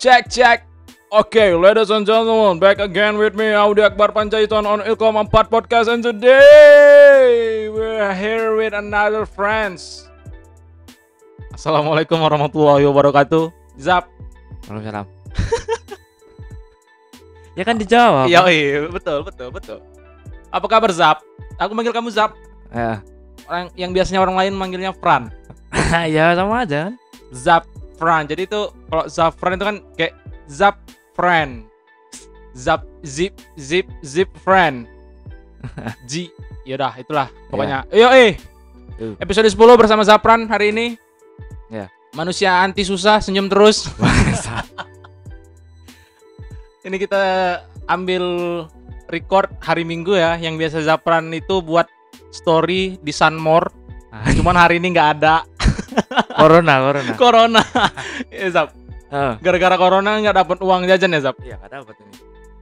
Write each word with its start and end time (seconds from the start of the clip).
Check, 0.00 0.32
check. 0.32 0.64
Okay, 1.12 1.52
ladies 1.52 1.92
and 1.92 2.08
gentlemen, 2.08 2.56
back 2.56 2.80
again 2.80 3.20
with 3.20 3.36
me, 3.36 3.52
Audi 3.52 3.84
Akbar 3.84 4.16
Panjaitan 4.16 4.64
on 4.64 4.80
Ilkom 4.80 5.12
4 5.28 5.28
Podcast, 5.52 5.92
and 5.92 6.00
today 6.00 7.68
we're 7.68 8.08
here 8.16 8.56
with 8.56 8.72
another 8.72 9.28
friends. 9.28 10.08
Assalamualaikum 11.52 12.16
warahmatullahi 12.16 12.88
wabarakatuh. 12.88 13.52
Zap. 13.76 14.08
Waalaikumsalam. 14.72 15.04
ya 17.60 17.62
kan 17.68 17.76
dijawab. 17.76 18.24
Iya, 18.24 18.40
iya, 18.48 18.88
betul, 18.88 19.20
betul, 19.20 19.52
betul. 19.52 19.78
Apa 20.48 20.64
kabar 20.64 20.96
Zap? 20.96 21.20
Aku 21.60 21.76
manggil 21.76 21.92
kamu 21.92 22.08
Zap. 22.08 22.32
Ya. 22.72 23.04
Orang 23.44 23.68
yang 23.76 23.92
biasanya 23.92 24.24
orang 24.24 24.40
lain 24.40 24.56
manggilnya 24.56 24.96
Fran. 24.96 25.28
ya 26.16 26.32
sama 26.32 26.64
aja 26.64 26.88
kan. 26.88 26.94
Zap 27.36 27.68
Fran. 28.00 28.24
Jadi 28.24 28.48
itu 28.48 28.72
kalau 28.88 29.04
Zafran 29.04 29.60
itu 29.60 29.66
kan 29.68 29.76
kayak 30.00 30.16
Zap 30.48 30.80
friend. 31.12 31.68
Zap 32.56 32.88
zip 33.04 33.36
zip 33.60 33.84
zip 34.00 34.32
friend. 34.40 34.88
G. 36.08 36.32
Yaudah, 36.68 36.96
itulah 36.96 37.28
pokoknya. 37.52 37.84
Yo 37.92 38.08
eh. 38.08 38.40
Tuh. 38.96 39.16
Episode 39.16 39.48
10 39.48 39.80
bersama 39.80 40.04
Zapran 40.04 40.44
hari 40.48 40.76
ini. 40.76 40.86
Ya. 41.72 41.88
Manusia 42.12 42.60
anti 42.60 42.84
susah, 42.84 43.22
senyum 43.22 43.48
terus. 43.48 43.88
ini 46.86 46.96
kita 47.00 47.22
ambil 47.88 48.24
record 49.08 49.48
hari 49.64 49.88
Minggu 49.88 50.18
ya, 50.18 50.36
yang 50.36 50.60
biasa 50.60 50.84
Zapran 50.84 51.32
itu 51.32 51.64
buat 51.64 51.88
story 52.28 53.00
di 53.00 53.12
Sunmore. 53.14 53.72
Cuman 54.36 54.58
hari 54.58 54.82
ini 54.82 54.92
nggak 54.92 55.10
ada 55.16 55.48
corona, 56.40 56.74
corona. 56.80 57.12
corona. 57.16 57.62
ya, 58.32 58.48
Zap. 58.50 58.68
Heeh. 59.10 59.34
Gara-gara 59.42 59.76
corona 59.76 60.10
nggak 60.20 60.36
dapat 60.46 60.58
uang 60.62 60.86
jajan 60.86 61.10
ya, 61.14 61.20
Zap. 61.20 61.36
Iya, 61.42 61.56
enggak 61.58 61.70
dapat 61.82 61.96
ini. 62.00 62.12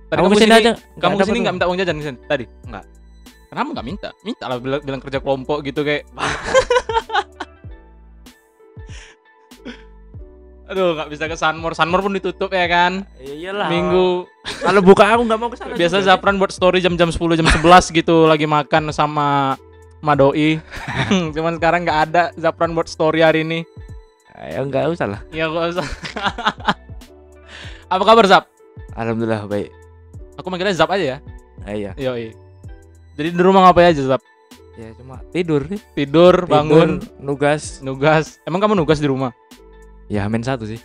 Tadi 0.09 0.19
Kamu 0.19 0.29
ke 0.33 0.37
sini 0.41 0.55
aja. 0.57 0.73
Kamu 0.97 1.13
nggak 1.15 1.27
ke 1.27 1.31
sini 1.31 1.39
nggak 1.45 1.55
minta 1.61 1.67
uang 1.69 1.79
jajan 1.79 1.97
ke 2.01 2.05
sini 2.09 2.19
tadi? 2.25 2.45
Nggak. 2.65 2.85
Kenapa 3.49 3.69
nggak 3.77 3.87
minta? 3.87 4.09
Minta 4.25 4.45
lah 4.49 4.57
bilang, 4.61 4.81
bilang 4.85 5.01
kerja 5.05 5.19
kelompok 5.21 5.61
gitu 5.65 5.81
kayak. 5.85 6.09
Aduh, 10.69 10.93
nggak 11.01 11.09
bisa 11.09 11.25
ke 11.25 11.37
Sunmore. 11.37 11.73
Sunmore 11.73 12.05
pun 12.05 12.13
ditutup 12.13 12.53
ya 12.53 12.69
kan. 12.69 13.05
uang. 13.17 13.25
Ya 13.25 13.35
iyalah. 13.49 13.69
Minggu 13.73 14.29
Kalau 14.61 14.81
buka 14.85 15.17
aku 15.17 15.23
nggak 15.25 15.41
mau 15.41 15.49
ke 15.49 15.57
sana. 15.57 15.73
biasa. 15.73 16.05
Zapran 16.05 16.37
buat 16.37 16.53
story 16.53 16.85
jam-jam 16.85 17.09
10 17.09 17.41
jam 17.41 17.49
11 17.49 17.89
gitu 17.89 18.29
lagi 18.29 18.45
makan 18.45 18.93
sama 18.93 19.57
Madoi. 20.01 20.63
Cuman 21.35 21.59
sekarang 21.59 21.83
nggak 21.87 22.01
ada 22.11 22.23
Zapran 22.39 22.75
buat 22.75 22.87
story 22.87 23.23
hari 23.23 23.43
ini. 23.43 23.67
Ya 24.39 24.63
enggak 24.63 24.87
usah 24.95 25.07
lah. 25.11 25.21
Ya 25.35 25.51
gak 25.51 25.75
usah. 25.75 25.87
Apa 27.93 28.05
kabar 28.07 28.25
Zap? 28.31 28.45
Alhamdulillah 28.95 29.51
baik. 29.51 29.75
Aku 30.39 30.47
manggilnya 30.47 30.79
Zap 30.79 30.95
aja 30.95 31.17
ya. 31.17 31.19
Ah, 31.67 31.75
iya. 31.75 31.91
Yoi. 31.99 32.31
Jadi 33.19 33.29
di 33.35 33.43
rumah 33.43 33.67
ngapain 33.67 33.91
aja 33.91 34.15
Zap? 34.15 34.23
Ya 34.79 34.95
cuma 34.95 35.19
tidur 35.35 35.67
sih. 35.67 35.83
Tidur, 35.99 36.47
bangun, 36.47 37.03
Tidur, 37.03 37.19
nugas. 37.19 37.83
nugas. 37.83 38.39
Emang 38.47 38.63
kamu 38.63 38.79
nugas 38.79 39.03
di 39.03 39.11
rumah? 39.11 39.35
Ya 40.07 40.23
amin 40.23 40.47
satu 40.47 40.71
sih. 40.71 40.79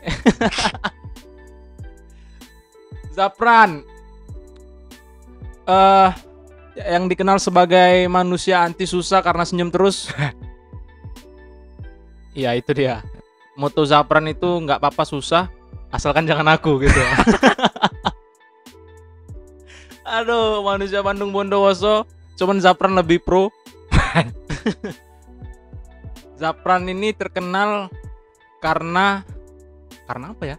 Zapran. 3.16 3.86
Eh 5.70 6.10
yang 6.76 7.06
dikenal 7.06 7.38
sebagai 7.38 8.08
manusia 8.08 8.62
anti 8.62 8.84
susah 8.84 9.22
karena 9.22 9.44
senyum 9.44 9.70
terus. 9.70 10.10
Iya 12.34 12.58
itu 12.58 12.74
dia. 12.74 13.06
Moto 13.54 13.86
Zapran 13.86 14.26
itu 14.26 14.42
nggak 14.42 14.82
apa-apa 14.82 15.06
susah, 15.06 15.54
asalkan 15.94 16.26
jangan 16.26 16.50
aku 16.50 16.82
gitu. 16.82 16.98
Aduh, 20.04 20.66
manusia 20.66 21.00
Bandung 21.00 21.30
Bondowoso, 21.30 22.10
cuman 22.34 22.58
Zapran 22.58 22.98
lebih 22.98 23.22
pro. 23.22 23.54
Zapran 26.42 26.90
ini 26.90 27.14
terkenal 27.14 27.94
karena 28.60 29.22
karena 30.10 30.34
apa 30.34 30.44
ya? 30.50 30.58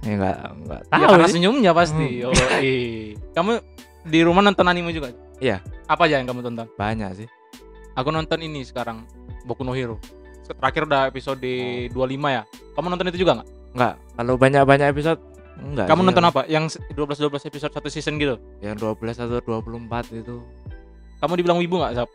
Ya 0.00 0.12
enggak 0.16 0.36
enggak 0.56 0.80
Ya, 0.80 0.90
tahu 0.90 1.04
karena 1.04 1.26
sih. 1.28 1.34
senyumnya 1.36 1.72
pasti. 1.76 2.06
Oh, 2.24 2.32
iya. 2.58 3.14
Kamu 3.36 3.50
di 4.08 4.18
rumah 4.24 4.40
nonton 4.40 4.64
anime 4.64 4.90
juga? 4.90 5.12
Iya. 5.40 5.64
Apa 5.88 6.06
aja 6.06 6.20
yang 6.20 6.28
kamu 6.28 6.44
tonton? 6.44 6.68
Banyak 6.76 7.10
sih. 7.16 7.28
Aku 7.96 8.12
nonton 8.12 8.38
ini 8.44 8.62
sekarang 8.62 9.08
Boku 9.48 9.64
no 9.64 9.72
Hero. 9.72 9.96
Terakhir 10.46 10.86
udah 10.86 11.08
episode 11.08 11.40
25 11.40 11.96
ya. 12.28 12.42
Kamu 12.76 12.86
nonton 12.92 13.08
itu 13.10 13.24
juga 13.24 13.40
nggak? 13.40 13.48
Enggak. 13.74 13.94
Kalau 14.14 14.34
banyak-banyak 14.36 14.86
episode 14.92 15.20
enggak. 15.58 15.86
Kamu 15.88 16.00
sih. 16.02 16.06
nonton 16.12 16.24
apa? 16.28 16.40
Yang 16.46 16.64
12 16.94 17.26
12 17.26 17.48
episode 17.50 17.72
satu 17.72 17.88
season 17.88 18.20
gitu. 18.20 18.36
Yang 18.60 18.84
12 18.84 19.16
atau 19.26 19.40
24 19.40 20.12
itu 20.14 20.36
Kamu 21.20 21.32
dibilang 21.36 21.60
wibu 21.60 21.76
nggak, 21.80 21.94
Zap? 22.00 22.08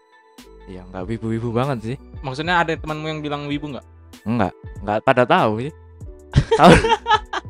ya 0.65 0.81
enggak 0.81 1.05
wibu-wibu 1.05 1.53
banget 1.53 1.77
sih. 1.93 1.97
Maksudnya 2.25 2.65
ada 2.65 2.73
temanmu 2.73 3.05
yang 3.05 3.19
bilang 3.21 3.45
wibu 3.45 3.69
nggak? 3.69 3.85
Enggak, 4.25 4.49
enggak 4.81 4.97
pada 5.05 5.23
tahu 5.29 5.61
sih. 5.61 5.73
Tahu. 6.57 6.73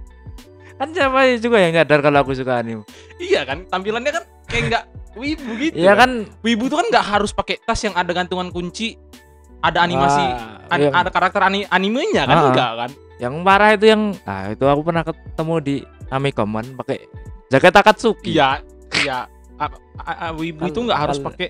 kan 0.83 0.87
siapa 0.91 1.19
juga 1.39 1.57
yang 1.63 1.79
nyadar 1.79 2.03
kalau 2.03 2.19
aku 2.27 2.35
suka 2.35 2.59
anime. 2.59 2.83
Iya 3.15 3.47
kan, 3.47 3.63
tampilannya 3.71 4.11
kan 4.11 4.23
kayak 4.51 4.63
nggak 4.67 4.83
wibu 5.15 5.51
gitu. 5.57 5.75
Iya 5.75 5.93
kan 5.95 6.27
Wibu 6.39 6.67
tuh 6.67 6.77
kan 6.79 6.87
nggak 6.87 7.05
harus 7.07 7.31
pakai 7.31 7.57
tas 7.59 7.79
yang 7.79 7.95
ada 7.95 8.11
gantungan 8.11 8.51
kunci, 8.51 8.99
ada 9.59 9.81
animasi, 9.81 10.21
Ah, 10.21 10.67
an- 10.69 10.81
yang, 10.81 10.93
ada 10.93 11.09
karakter 11.09 11.41
ani- 11.41 11.67
animenya 11.67 12.23
kan 12.23 12.35
Ah. 12.35 12.45
enggak 12.51 12.71
kan? 12.77 12.91
yang 13.15 13.33
parah 13.41 13.71
itu 13.71 13.85
yang 13.87 14.11
ah 14.23 14.51
itu 14.51 14.61
aku 14.61 14.81
pernah 14.83 15.01
ketemu 15.01 15.55
di 15.59 15.75
Amikoman 16.05 16.75
pakai 16.75 17.07
jaket 17.47 17.71
Akatsuki. 17.73 18.35
Iya, 18.35 18.59
iya. 18.93 19.23
Wibu 20.35 20.67
itu 20.67 20.75
Kal- 20.75 20.85
nggak 20.85 20.99
harus 20.99 21.17
pakai 21.17 21.47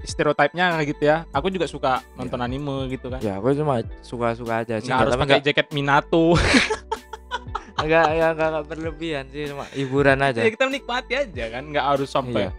stereotipnya 0.00 0.74
gitu 0.82 1.02
ya. 1.02 1.22
Aku 1.30 1.48
juga 1.48 1.66
suka 1.66 2.02
nonton 2.14 2.38
anime 2.38 2.86
gitu 2.88 3.08
kan. 3.08 3.18
Ya, 3.18 3.38
aku 3.38 3.54
cuma 3.54 3.78
suka-suka 3.98 4.62
aja 4.62 4.78
sih. 4.78 4.90
Nggak 4.90 4.98
harus 5.00 5.14
pakai 5.16 5.38
jaket 5.40 5.66
Minato. 5.70 6.34
enggak 7.78 8.06
ya 8.10 8.26
enggak, 8.34 8.48
enggak 8.50 8.66
berlebihan 8.66 9.24
sih, 9.30 9.42
cuma 9.46 9.64
hiburan 9.70 10.18
aja. 10.18 10.42
ya 10.42 10.50
kita 10.50 10.66
menikmati 10.66 11.12
aja 11.14 11.44
kan, 11.46 11.62
nggak 11.62 11.86
harus 11.86 12.10
sampai 12.10 12.50
Iya. 12.50 12.52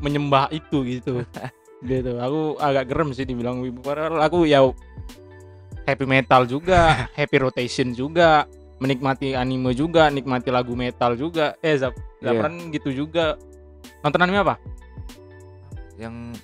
Menyembah 0.00 0.50
itu 0.52 0.82
gitu. 0.86 1.22
gitu. 1.90 2.12
Aku 2.18 2.60
agak 2.60 2.90
gerem 2.90 3.12
sih 3.12 3.24
dibilang 3.24 3.60
wibu. 3.60 3.80
Padahal 3.84 4.20
aku 4.22 4.44
ya 4.48 4.64
happy 5.86 6.04
metal 6.04 6.44
juga, 6.48 6.94
happy 7.18 7.36
rotation 7.40 7.94
juga, 7.94 8.44
menikmati 8.82 9.32
anime 9.36 9.72
juga, 9.72 10.08
nikmati 10.10 10.50
lagu 10.50 10.74
metal 10.74 11.14
juga. 11.14 11.54
Eh, 11.62 11.76
Zap, 11.78 11.94
Iya. 12.16 12.32
Zapran 12.32 12.72
gitu 12.72 12.90
juga. 12.92 13.36
Nonton 14.00 14.24
anime 14.24 14.40
apa? 14.40 14.56
Yang 16.00 16.40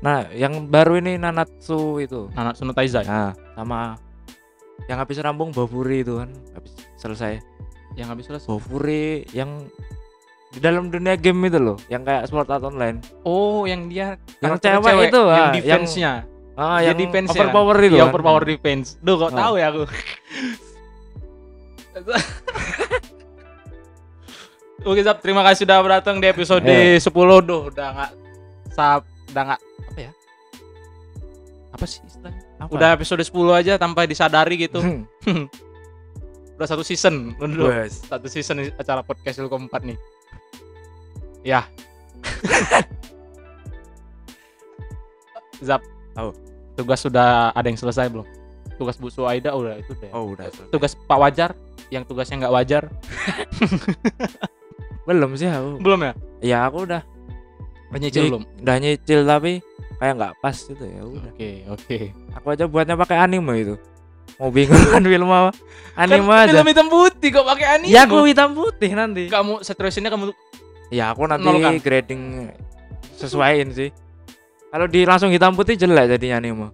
Nah, 0.00 0.24
yang 0.32 0.64
baru 0.72 0.96
ini 0.96 1.20
Nanatsu 1.20 2.00
itu. 2.00 2.32
Nanatsu 2.32 2.64
no 2.64 2.72
Taizai. 2.72 3.04
Nah, 3.04 3.36
sama 3.52 4.00
yang 4.88 4.96
habis 4.96 5.20
rampung 5.20 5.52
Bofuri 5.52 6.00
itu 6.00 6.16
kan 6.16 6.32
habis 6.56 6.72
selesai. 6.96 7.36
Yang 8.00 8.08
habis 8.08 8.24
selesai. 8.32 8.48
Bofuri 8.48 9.28
yang 9.36 9.68
di 10.50 10.58
dalam 10.58 10.90
dunia 10.90 11.14
game 11.14 11.46
itu 11.46 11.58
loh, 11.58 11.78
yang 11.86 12.02
kayak 12.02 12.26
Sword 12.26 12.50
Art 12.50 12.62
Online. 12.62 12.98
Oh, 13.22 13.64
yang 13.64 13.86
dia 13.86 14.18
Yang 14.42 14.58
karakter 14.58 14.70
cewek 14.82 14.94
itu, 15.08 15.20
yang 15.20 15.30
ah, 15.30 15.38
yang- 15.38 15.54
defense-nya. 15.54 16.12
Ah, 16.54 16.78
yang 16.82 16.96
defense 16.98 17.30
ya? 17.30 17.40
overpower 17.40 17.76
itu. 17.78 17.94
Iya, 17.94 18.02
kan. 18.02 18.10
overpower 18.10 18.42
defense. 18.44 18.98
Duh, 19.00 19.16
kok 19.16 19.30
Ah. 19.30 19.38
tahu 19.38 19.54
ya 19.56 19.66
aku. 19.70 19.82
Oke, 24.80 25.04
Zap, 25.04 25.20
terima 25.20 25.44
kasih 25.44 25.68
sudah 25.68 26.00
datang 26.00 26.16
di 26.18 26.26
episode 26.26 26.64
Iya. 26.64 26.96
10. 26.96 27.44
Duh, 27.44 27.68
udah 27.68 27.88
nggak 27.92 28.10
sap, 28.72 29.04
udah 29.28 29.42
nggak 29.52 29.60
apa 29.60 29.98
ya? 30.00 30.10
Apa 31.70 31.84
sih 31.84 32.00
istilahnya? 32.00 32.40
Apa? 32.56 32.70
Udah 32.72 32.88
episode 32.96 33.20
10 33.20 33.52
aja 33.52 33.76
tanpa 33.76 34.08
disadari 34.08 34.56
gitu. 34.56 34.80
Hmm. 34.80 35.04
Udah 36.56 36.68
satu 36.68 36.84
season. 36.84 37.32
Udah 37.40 37.88
satu 37.88 38.28
season 38.28 38.68
acara 38.76 39.00
podcast 39.00 39.40
Ilkom 39.40 39.64
4 39.68 39.80
nih. 39.80 39.96
Ya. 41.42 41.64
Zap. 45.60 45.82
Tahu. 46.12 46.30
Tugas 46.74 46.98
sudah 46.98 47.52
ada 47.52 47.66
yang 47.66 47.76
selesai 47.76 48.08
belum? 48.08 48.24
Tugas 48.74 48.96
Bu 48.96 49.08
Suaida 49.08 49.52
udah 49.52 49.76
itu 49.76 49.92
deh. 49.94 50.08
Oh, 50.10 50.32
udah 50.32 50.48
selesai. 50.48 50.72
Tugas 50.72 50.92
Pak 50.96 51.18
Wajar 51.18 51.50
yang 51.90 52.06
tugasnya 52.06 52.38
nggak 52.38 52.54
wajar 52.54 52.86
Belum 55.10 55.34
sih 55.34 55.50
aku. 55.50 55.82
belum 55.82 56.00
ya? 56.00 56.12
Ya, 56.38 56.58
aku 56.62 56.86
udah 56.86 57.02
Menyicil 57.90 58.22
Di- 58.22 58.30
belum? 58.30 58.44
udah 58.62 58.76
nyicil 58.78 59.20
tapi 59.26 59.58
kayak 59.98 60.14
nggak 60.14 60.32
pas 60.38 60.54
gitu 60.54 60.78
ya 60.80 61.02
udah. 61.02 61.32
Oke, 61.34 61.50
oke. 61.66 61.98
Aku 62.38 62.46
aja 62.48 62.64
buatnya 62.64 62.94
pakai 62.94 63.18
anime 63.18 63.52
itu. 63.58 63.74
Mau 64.38 64.48
bingung 64.48 64.78
kan 64.86 65.02
film 65.02 65.26
apa? 65.26 65.50
Anime 65.98 66.24
kan 66.24 66.46
aja. 66.46 66.54
film 66.54 66.68
hitam 66.70 66.86
putih 66.86 67.28
kok 67.28 67.44
pakai 67.44 67.66
anime. 67.74 67.90
Ya 67.90 68.06
aku 68.06 68.22
hitam 68.22 68.54
putih 68.54 68.90
nanti. 68.94 69.26
kamu 69.26 69.60
saturationnya 69.60 70.08
kamu 70.08 70.30
Ya 70.90 71.10
aku 71.10 71.22
nanti 71.24 71.46
Nol 71.46 71.62
kan? 71.62 71.78
grading 71.78 72.50
sesuaiin 73.14 73.70
sih. 73.70 73.90
Kalau 74.70 74.86
di 74.86 75.02
langsung 75.02 75.30
hitam 75.30 75.54
putih 75.54 75.74
jelek 75.74 76.10
jadinya 76.10 76.38
anime. 76.38 76.68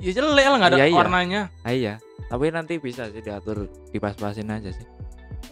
ya 0.00 0.10
jelek 0.12 0.46
lah 0.46 0.56
nggak 0.56 0.70
ada 0.70 0.78
Iya, 0.78 0.86
iya. 0.86 0.96
warnanya. 0.96 1.40
Ah, 1.60 1.72
iya. 1.72 1.94
Tapi 2.26 2.48
nanti 2.48 2.78
bisa 2.78 3.10
sih 3.10 3.20
diatur 3.20 3.66
dipas-pasin 3.90 4.48
aja 4.48 4.70
sih. 4.70 4.86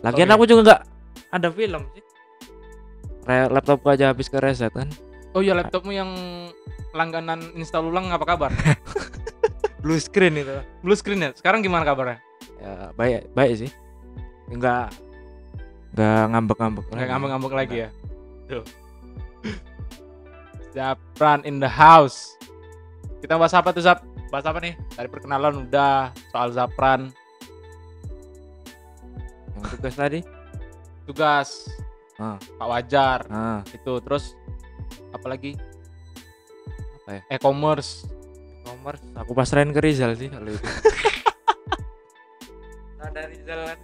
Lagian 0.00 0.30
Oke. 0.30 0.34
aku 0.34 0.44
juga 0.46 0.60
nggak 0.62 0.80
ada 1.30 1.48
film 1.50 1.82
sih. 1.92 2.02
Re- 3.25 3.50
laptopku 3.50 3.88
aja 3.88 4.08
habis 4.08 4.26
ke 4.26 4.38
reset 4.38 4.72
kan. 4.72 4.88
Oh 5.34 5.44
iya 5.44 5.52
laptopmu 5.52 5.92
yang 5.92 6.08
langganan 6.90 7.42
install 7.52 7.90
ulang 7.90 8.08
apa 8.08 8.24
kabar? 8.24 8.50
Blue 9.84 10.00
screen 10.00 10.34
itu. 10.34 10.50
Blue 10.81 10.96
screen 10.96 11.20
ya. 11.20 11.31
Sekarang 11.36 11.60
gimana 11.60 11.84
kabarnya? 11.84 12.19
Ya 12.58 12.90
baik 12.96 13.28
baik 13.34 13.52
sih. 13.58 13.70
Enggak 14.48 14.90
enggak 15.93 16.25
ngambek-ngambek. 16.31 16.85
Nggak 16.90 17.08
ngambek-ngambek 17.08 17.55
lagi 17.55 17.76
ya. 17.85 17.88
Tuh. 18.49 18.64
Zapran 20.73 21.43
in 21.43 21.58
the 21.58 21.69
house. 21.69 22.37
Kita 23.19 23.35
bahas 23.35 23.52
apa 23.52 23.73
tuh 23.73 23.82
Zap? 23.82 24.05
Bahas 24.29 24.44
apa 24.44 24.61
nih? 24.61 24.76
Dari 24.94 25.08
perkenalan 25.08 25.67
udah 25.67 26.12
soal 26.31 26.52
Zapran, 26.52 27.08
Yang 29.56 29.64
tugas 29.75 29.94
tadi. 29.96 30.20
tugas 31.02 31.49
Ah. 32.14 32.37
Pak 32.37 32.69
Wajar 32.69 33.20
Ah, 33.31 33.61
itu 33.70 33.93
terus 34.02 34.34
apalagi 35.11 35.55
apa 37.00 37.11
ya? 37.14 37.23
e-commerce 37.32 38.05
Nomor 38.67 39.00
aku 39.17 39.32
pasrahin 39.32 39.73
ke 39.73 39.81
Rizal 39.81 40.12
sih 40.12 40.29
kalau 40.29 40.52
itu. 40.52 40.61
nah, 43.00 43.08
dari 43.08 43.32
Rizal 43.32 43.61
kan. 43.64 43.79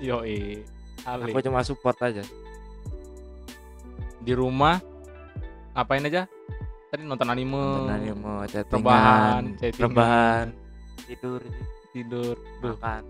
Lo, 0.00 0.20
yoi 0.20 0.64
Ali. 1.02 1.30
aku 1.30 1.40
cuma 1.40 1.60
support 1.60 1.96
aja. 2.00 2.24
di 4.20 4.32
rumah 4.32 4.76
ngapain 5.72 6.04
aja 6.04 6.28
tadi 6.88 7.02
nonton 7.02 7.24
anime 7.24 7.56
Nonton 7.56 7.94
anime, 7.94 8.32
chattingan, 8.46 8.76
rebahan, 8.76 9.42
chattingan. 9.56 9.80
rebahan, 9.80 10.46
tidur 11.06 11.40
tidur 11.90 12.36
Duh. 12.60 12.76
makan. 12.76 13.02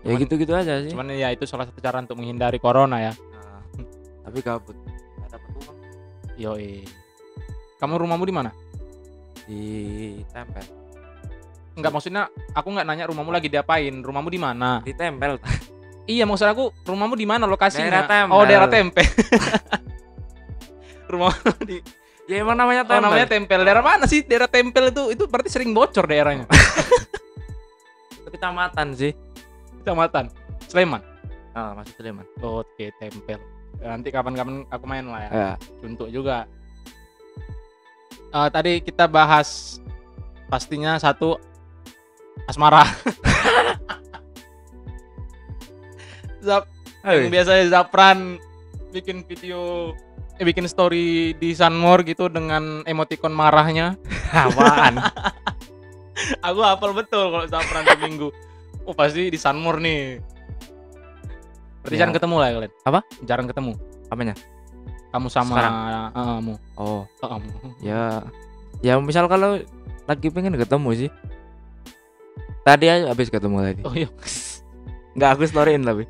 Ya 0.00 0.12
gitu-gitu 0.16 0.52
aja 0.54 0.80
sih. 0.80 0.88
cuman 0.88 1.10
ya 1.10 1.28
itu 1.28 1.44
salah 1.44 1.66
satu 1.66 1.76
cara 1.78 2.00
untuk 2.00 2.16
menghindari 2.16 2.56
corona 2.56 3.02
ya 3.02 3.12
Nah, 3.12 3.60
tapi 4.24 4.38
gabut. 4.40 4.76
Gak 5.18 5.28
dapet 5.28 5.50
uang 5.58 5.76
yoi 6.38 6.72
kamu 7.76 7.94
rumahmu 7.98 8.24
di 8.24 8.34
mana 8.34 8.50
di 9.44 9.62
tempel. 10.28 10.64
Enggak 11.72 11.92
maksudnya 11.92 12.26
aku 12.50 12.68
nggak 12.68 12.84
nanya 12.84 13.04
rumahmu 13.06 13.30
lagi 13.30 13.46
diapain 13.46 13.92
rumahmu 14.00 14.28
di 14.28 14.40
mana 14.40 14.80
Di 14.80 14.92
tempel. 14.92 15.36
iya 16.08 16.24
maksud 16.24 16.48
aku 16.48 16.64
rumahmu 16.82 17.14
di 17.14 17.22
mana 17.22 17.44
lokasinya 17.44 17.86
Daerah 17.86 18.08
Tempel. 18.08 18.32
oh 18.32 18.42
daerah 18.42 18.66
tempe 18.66 19.02
rumah 21.12 21.32
di 21.62 21.78
ya 22.24 22.40
emang 22.40 22.56
namanya 22.56 22.82
oh, 22.82 22.88
tempel. 22.88 23.04
namanya 23.04 23.26
tempel 23.26 23.60
daerah 23.62 23.80
mana 23.80 24.04
sih 24.04 24.20
daerah 24.20 24.44
tempel 24.44 24.88
itu 24.88 25.12
itu 25.12 25.24
berarti 25.24 25.48
sering 25.48 25.70
bocor 25.70 26.04
daerahnya 26.04 26.48
kecamatan 28.28 28.92
sih. 28.92 29.12
kecamatan 29.78 30.28
Sleman 30.64 31.00
Ah, 31.52 31.72
masih 31.74 31.96
Sleman. 31.96 32.22
oke 32.38 32.86
tempel 32.94 33.40
nanti 33.78 34.08
kapan-kapan 34.08 34.62
aku 34.68 34.84
main 34.84 35.06
lah 35.06 35.20
ya 35.22 35.30
Ya. 35.30 35.50
untuk 35.80 36.08
juga. 36.08 36.44
Eh, 38.28 38.48
tadi 38.48 38.78
kita 38.78 39.06
bahas 39.06 39.78
pastinya 40.46 40.98
satu 40.98 41.40
asmara. 42.44 42.84
Zap, 46.38 46.64
yang 47.02 47.28
biasanya 47.28 47.64
Zapran 47.68 48.38
bikin 48.90 49.22
video 49.22 49.92
eh 50.34 50.46
bikin 50.46 50.64
story 50.64 51.34
di 51.34 51.50
Sunmore 51.50 52.02
gitu 52.02 52.26
dengan 52.26 52.82
emoticon 52.84 53.30
marahnya. 53.30 53.98
apaan? 54.32 55.02
Aku 56.46 56.60
hafal 56.60 56.92
betul 56.92 57.28
kalau 57.28 57.46
Zapran 57.46 57.82
di 57.84 57.96
minggu. 58.00 58.28
Oh 58.82 58.92
pasti 58.92 59.26
di 59.26 59.36
Sunmore 59.36 59.78
nih. 59.78 60.00
Berarti 61.80 61.94
Ya. 61.94 62.00
jarang 62.00 62.14
ketemu 62.14 62.34
lah 62.36 62.46
ya 62.46 62.54
kalian. 62.54 62.72
Apa? 62.84 63.00
Jarang 63.22 63.46
ketemu. 63.46 63.72
Apanya? 64.08 64.34
Kamu 65.08 65.28
sama 65.28 65.52
Sekarang? 65.52 65.72
eh, 65.72 66.08
kamu. 66.14 66.54
Oh, 66.76 67.02
Eh, 67.02 67.24
kamu. 67.24 67.48
ya 67.80 68.02
ya 68.78 68.92
misal 69.00 69.24
kalau 69.24 69.56
lagi 70.04 70.28
pengen 70.28 70.54
ketemu 70.54 70.88
sih. 70.94 71.10
Tadi 72.60 72.86
aja 72.86 73.08
habis 73.08 73.26
ketemu 73.26 73.56
tadi. 73.64 73.80
Oh 73.82 73.94
iya. 73.96 74.08
Enggak 75.16 75.30
aku 75.34 75.42
storyin 75.44 75.82
tapi. 75.82 76.04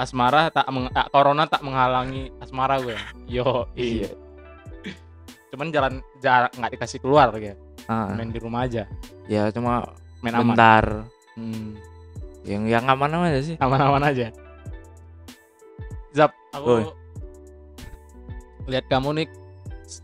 Asmara 0.00 0.48
tak 0.48 0.64
meng, 0.66 0.88
ah, 0.90 1.06
corona 1.06 1.44
tak 1.44 1.60
menghalangi 1.60 2.32
asmara 2.38 2.80
gue. 2.80 2.96
Yo 3.28 3.68
iya. 3.74 4.08
Cuman 5.50 5.68
jalan 5.68 5.94
jarak 6.18 6.54
nggak 6.54 6.72
dikasih 6.72 6.98
keluar 6.98 7.28
ya 7.36 7.52
Ah, 7.84 8.14
main 8.14 8.30
di 8.30 8.38
rumah 8.38 8.64
aja. 8.64 8.86
Ya 9.26 9.50
cuma 9.50 9.82
main 10.20 10.32
aman. 10.32 10.54
bentar. 10.54 10.84
Hmm, 11.34 11.74
Yang 12.40 12.62
yang 12.70 12.84
aman 12.86 13.10
aja 13.20 13.40
sih. 13.42 13.56
aman-aman 13.58 14.02
aja. 14.06 14.32
Zap 16.10 16.32
aku 16.50 16.90
lihat 18.66 18.86
kamu 18.86 19.10
nih. 19.16 19.28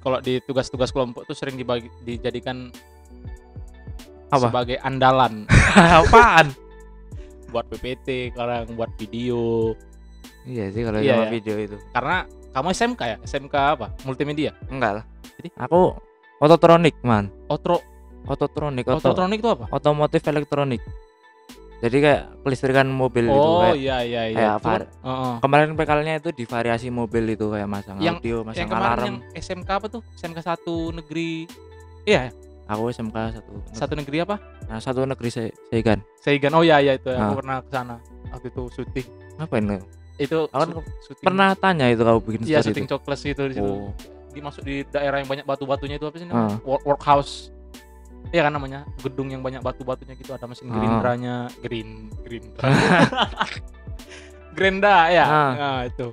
Kalau 0.02 0.19
di 0.19 0.42
tugas-tugas 0.42 0.90
kelompok 0.90 1.25
tuh 1.25 1.32
sering 1.32 1.54
dibagi 1.54 1.87
dijadikan 2.02 2.75
Apa? 4.28 4.50
sebagai 4.50 4.82
andalan. 4.82 5.46
Apaan? 6.02 6.50
Buat 7.56 7.66
PPT 7.66 8.08
kadang 8.30 8.68
buat 8.72 8.92
video 8.94 9.72
iya 10.44 10.68
sih 10.68 10.80
kalau 10.80 11.00
Iya, 11.00 11.16
sama 11.16 11.24
ya. 11.24 11.30
video 11.32 11.56
itu. 11.56 11.76
karena 11.90 12.16
kamu 12.52 12.68
SMK 12.70 13.00
ya 13.02 13.16
SMK 13.22 13.54
apa 13.72 13.86
multimedia 14.02 14.52
Enggak 14.66 14.92
lah. 15.00 15.04
Jadi 15.36 15.48
aku 15.54 15.92
ototronik, 16.38 16.96
man. 17.02 17.28
Otro 17.46 17.80
Ototronik, 18.24 18.82
oto, 18.84 18.98
ototronik 18.98 19.38
itu 19.38 19.48
apa 19.48 19.64
otomotif 19.70 20.18
elektronik. 20.24 20.80
Jadi 21.76 21.96
kayak 22.00 22.22
kelistrikan 22.40 22.88
mobil 22.88 23.24
gitu 23.24 23.36
oh 23.38 23.60
kayak 23.62 23.76
iya 23.76 23.96
iya 24.00 24.22
iya 24.24 24.34
kayak 24.34 24.54
Itu- 24.54 24.64
var- 24.66 24.90
Heeh. 24.98 25.34
kemarin 25.38 25.70
pekalnya 25.74 26.14
itu 26.16 26.28
di 26.30 26.42
variasi 26.42 26.88
mobil 26.88 27.24
itu 27.28 27.46
kayak 27.46 27.68
masang 27.68 28.00
Yang- 28.00 28.18
audio, 28.18 28.36
masang 28.42 28.58
yang 28.58 28.70
alarm. 28.72 29.04
yang 29.04 29.16
SMK 29.36 29.68
apa 29.70 29.86
tuh 29.88 30.02
SMK 30.14 30.38
satu 30.42 30.76
negeri 30.90 31.44
iya 32.02 32.32
Aku 32.66 32.90
SMK 32.90 33.14
satu. 33.32 33.52
satu 33.70 33.92
negeri 33.94 34.20
apa 34.20 34.36
Nah, 34.66 34.78
satu 34.78 35.02
negeri 35.02 35.28
saya 35.28 35.48
Seigan. 35.68 36.02
Seigan 36.16 36.50
oh 36.50 36.60
iya 36.60 36.78
iya 36.78 36.94
itu 36.94 37.06
Ah. 37.08 37.30
aku 37.30 37.38
pernah 37.38 37.56
ke 37.60 37.70
sana 37.70 37.96
waktu 38.28 38.46
itu 38.48 38.62
syuting 38.72 39.06
Ngapain 39.36 39.64
lu? 39.64 39.78
itu 40.16 40.38
Aku 40.46 40.58
kan 40.58 40.68
Pernah 41.22 41.48
tanya 41.54 41.86
itu 41.86 42.00
kamu 42.00 42.18
bikin 42.20 42.40
iya 42.44 42.58
syuting 42.58 42.86
cokles 42.86 43.22
itu 43.22 43.42
di 43.44 43.54
situ 43.54 43.64
Oh. 43.64 43.94
dimasuk 44.30 44.62
di 44.62 44.84
daerah 44.86 45.16
yang 45.16 45.26
banyak 45.26 45.44
batu-batunya 45.44 45.96
itu 45.96 46.04
apa 46.04 46.16
sih 46.16 46.26
Ah. 46.26 46.58
Work, 46.60 46.82
workhouse 46.84 47.54
Iya 48.26 48.42
kan 48.42 48.52
namanya 48.52 48.82
gedung 48.98 49.30
yang 49.30 49.38
banyak 49.38 49.62
batu-batunya 49.62 50.12
gitu 50.12 50.34
ada 50.34 50.44
mesin 50.44 50.66
Ah. 50.66 50.74
gerindranya 50.74 51.34
green 51.60 52.10
gerindra 52.20 52.66
Grenda 54.52 54.96
ya 55.08 55.24
Ah. 55.24 55.52
nah, 55.52 55.80
itu 55.84 56.10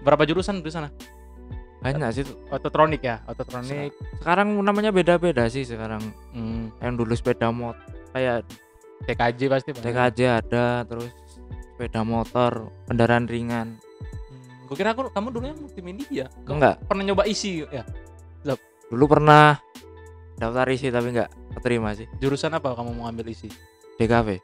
berapa 0.00 0.22
jurusan 0.22 0.58
di 0.58 0.70
sana 0.70 0.88
Banyak 1.82 2.10
sih. 2.14 2.24
ototronik 2.48 3.02
ya 3.02 3.20
ototronik 3.26 3.90
Sekarang 4.22 4.54
namanya 4.62 4.94
beda-beda 4.94 5.50
sih 5.50 5.66
sekarang. 5.66 6.00
hmm, 6.30 6.78
Yang 6.78 6.92
dulu 6.94 7.12
sepeda 7.18 7.50
motor 7.50 7.78
kayak 8.12 8.46
TKJ 9.02 9.40
pasti 9.50 9.68
Pak. 9.74 9.82
TKJ 9.82 10.20
ada, 10.30 10.86
terus 10.86 11.10
sepeda 11.74 12.06
motor, 12.06 12.70
kendaraan 12.86 13.26
ringan. 13.26 13.82
Hmm, 14.30 14.70
gue 14.70 14.76
kira 14.78 14.94
aku 14.94 15.10
kamu 15.10 15.28
dulunya 15.34 15.54
multimedia. 15.58 16.24
Kamu 16.46 16.54
Enggak, 16.62 16.76
pernah 16.86 17.02
nyoba 17.02 17.26
isi 17.26 17.66
ya? 17.66 17.82
dulu 18.92 19.08
pernah 19.08 19.56
daftar 20.36 20.68
isi 20.68 20.92
tapi 20.92 21.16
enggak 21.16 21.32
keterima 21.56 21.96
sih. 21.96 22.04
Jurusan 22.20 22.52
apa 22.52 22.76
kamu 22.76 22.92
mau 22.92 23.08
ambil 23.08 23.24
isi? 23.32 23.48
DKV. 23.96 24.36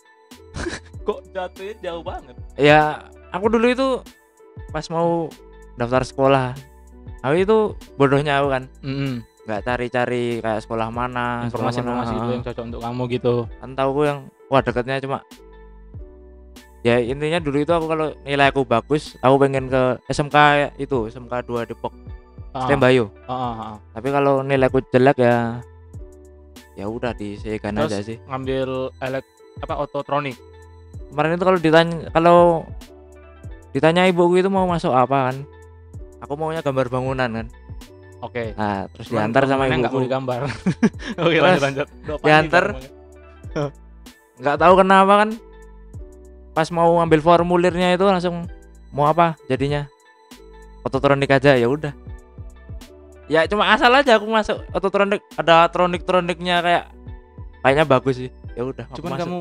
Kok 1.07 1.37
jatuhnya 1.37 1.75
jauh 1.85 2.01
banget? 2.01 2.33
Ya, 2.57 3.13
aku 3.29 3.53
dulu 3.53 3.69
itu 3.69 3.89
pas 4.73 4.89
mau 4.89 5.29
daftar 5.77 6.01
sekolah. 6.01 6.57
Aku 7.23 7.35
itu 7.35 7.57
bodohnya 7.99 8.43
aku 8.43 8.49
kan. 8.53 8.65
Mm 8.83 9.25
nggak 9.49 9.65
cari-cari 9.65 10.45
kayak 10.45 10.61
sekolah 10.61 10.93
mana, 10.93 11.49
Informasi-informasi 11.49 12.13
itu 12.21 12.31
yang 12.37 12.45
cocok 12.45 12.65
untuk 12.69 12.81
kamu 12.85 13.03
gitu. 13.17 13.35
kan 13.65 13.73
tahu 13.73 13.89
aku 13.97 14.03
yang 14.05 14.19
wah 14.53 14.61
deketnya 14.61 15.01
cuma 15.01 15.25
ya 16.85 17.01
intinya 17.01 17.41
dulu 17.41 17.65
itu 17.65 17.73
aku 17.73 17.87
kalau 17.89 18.13
nilai 18.29 18.53
aku 18.53 18.69
bagus 18.69 19.17
aku 19.25 19.41
pengen 19.41 19.73
ke 19.73 19.97
SMK 20.13 20.37
itu 20.77 21.09
SMK 21.09 21.49
2 21.49 21.65
Depok. 21.65 21.97
Ah, 22.53 22.69
Tembayo 22.69 23.09
ah, 23.25 23.33
ah, 23.33 23.55
ah. 23.73 23.75
tapi 23.97 24.09
kalau 24.13 24.45
nilai 24.45 24.69
aku 24.69 24.85
jelek 24.93 25.17
ya 25.17 25.65
ya 26.77 26.85
udah 26.85 27.17
diseikan 27.17 27.73
Terus 27.77 27.89
aja 27.89 27.99
sih. 28.05 28.17
ngambil 28.29 28.93
elek 29.01 29.25
apa 29.65 29.75
ototronik. 29.81 30.37
kemarin 31.09 31.41
itu 31.41 31.45
kalau 31.49 31.59
ditanya 31.61 31.97
kalau 32.13 32.39
ditanya 33.73 34.05
ibuku 34.09 34.45
itu 34.45 34.53
mau 34.53 34.69
masuk 34.69 34.93
apa 34.93 35.33
kan 35.33 35.37
aku 36.23 36.33
maunya 36.35 36.63
gambar 36.63 36.87
bangunan 36.91 37.31
kan. 37.31 37.47
Oke. 38.19 38.51
nah 38.59 38.91
terus 38.91 39.07
Cuman 39.15 39.31
diantar 39.31 39.43
sama 39.47 39.71
bangunannya 39.71 39.79
nggak 39.79 39.95
mau 39.95 40.03
digambar. 40.03 40.41
Oke 41.25 41.37
Terus 41.39 41.63
lanjut. 41.63 41.87
Lanjut. 41.87 42.19
Diantar. 42.27 42.65
nggak 44.43 44.57
tahu 44.59 44.73
kenapa 44.79 45.13
kan. 45.25 45.31
Pas 46.55 46.69
mau 46.75 46.91
ngambil 46.99 47.21
formulirnya 47.23 47.95
itu 47.95 48.03
langsung 48.03 48.51
mau 48.91 49.07
apa 49.07 49.39
jadinya? 49.47 49.87
Ototronik 50.83 51.31
aja 51.31 51.55
ya 51.55 51.71
udah. 51.71 51.95
Ya 53.29 53.45
cuma 53.47 53.71
asal 53.71 53.93
aja 53.93 54.17
aku 54.17 54.27
masuk 54.27 54.65
ototronik 54.73 55.21
ada 55.37 55.69
tronik 55.69 56.03
troniknya 56.03 56.65
kayak 56.65 56.85
kayaknya 57.63 57.85
bagus 57.87 58.17
sih. 58.19 58.31
Ya 58.59 58.67
udah 58.67 58.91
Cuman 58.99 59.15
kamu 59.15 59.39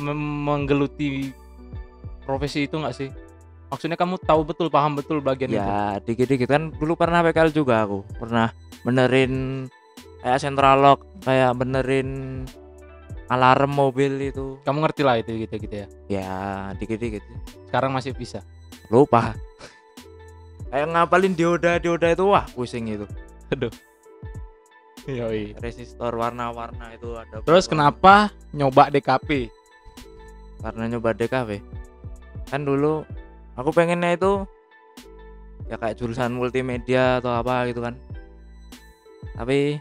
menggeluti 0.00 1.36
profesi 2.24 2.64
itu 2.64 2.80
nggak 2.80 2.96
sih 2.96 3.12
maksudnya 3.74 3.98
kamu 3.98 4.22
tahu 4.22 4.46
betul 4.46 4.70
paham 4.70 4.94
betul 4.94 5.18
bagian 5.18 5.50
itu? 5.50 5.58
ya 5.58 5.98
dikit-dikit. 5.98 6.46
Kan 6.46 6.70
dulu 6.70 6.94
pernah 6.94 7.26
PKL 7.26 7.50
juga 7.50 7.82
aku. 7.82 8.06
Pernah 8.22 8.54
benerin 8.86 9.66
kayak 10.22 10.40
central 10.40 10.78
lock 10.78 11.00
kayak 11.26 11.58
benerin 11.58 12.42
alarm 13.26 13.74
mobil 13.74 14.30
itu. 14.30 14.56
Kamu 14.62 14.86
ngerti 14.86 15.02
lah 15.02 15.18
itu 15.18 15.34
gitu 15.42 15.54
gitu 15.58 15.74
ya? 15.74 15.86
Ya 16.06 16.30
dikit-dikit. 16.78 17.26
Sekarang 17.66 17.90
masih 17.90 18.14
bisa? 18.14 18.46
Lupa. 18.88 19.34
Kayak 20.70 20.94
ngapalin 20.94 21.34
dioda 21.34 21.82
dioda 21.82 22.14
itu 22.14 22.24
wah 22.30 22.46
pusing 22.54 22.86
itu. 22.86 23.06
Aduh. 23.50 23.74
Yoi. 25.04 25.52
resistor 25.60 26.16
warna-warna 26.16 26.96
itu 26.96 27.12
ada 27.12 27.44
terus 27.44 27.68
beberapa. 27.68 27.92
kenapa 27.92 28.14
nyoba 28.56 28.88
DKP 28.88 29.52
karena 30.64 30.96
nyoba 30.96 31.12
DKV 31.12 31.50
kan 32.48 32.64
dulu 32.64 33.04
aku 33.54 33.70
pengennya 33.70 34.14
itu 34.14 34.46
ya 35.70 35.80
kayak 35.80 35.96
jurusan 35.96 36.36
multimedia 36.36 37.18
atau 37.22 37.32
apa 37.34 37.70
gitu 37.70 37.80
kan. 37.82 37.94
Tapi 39.34 39.80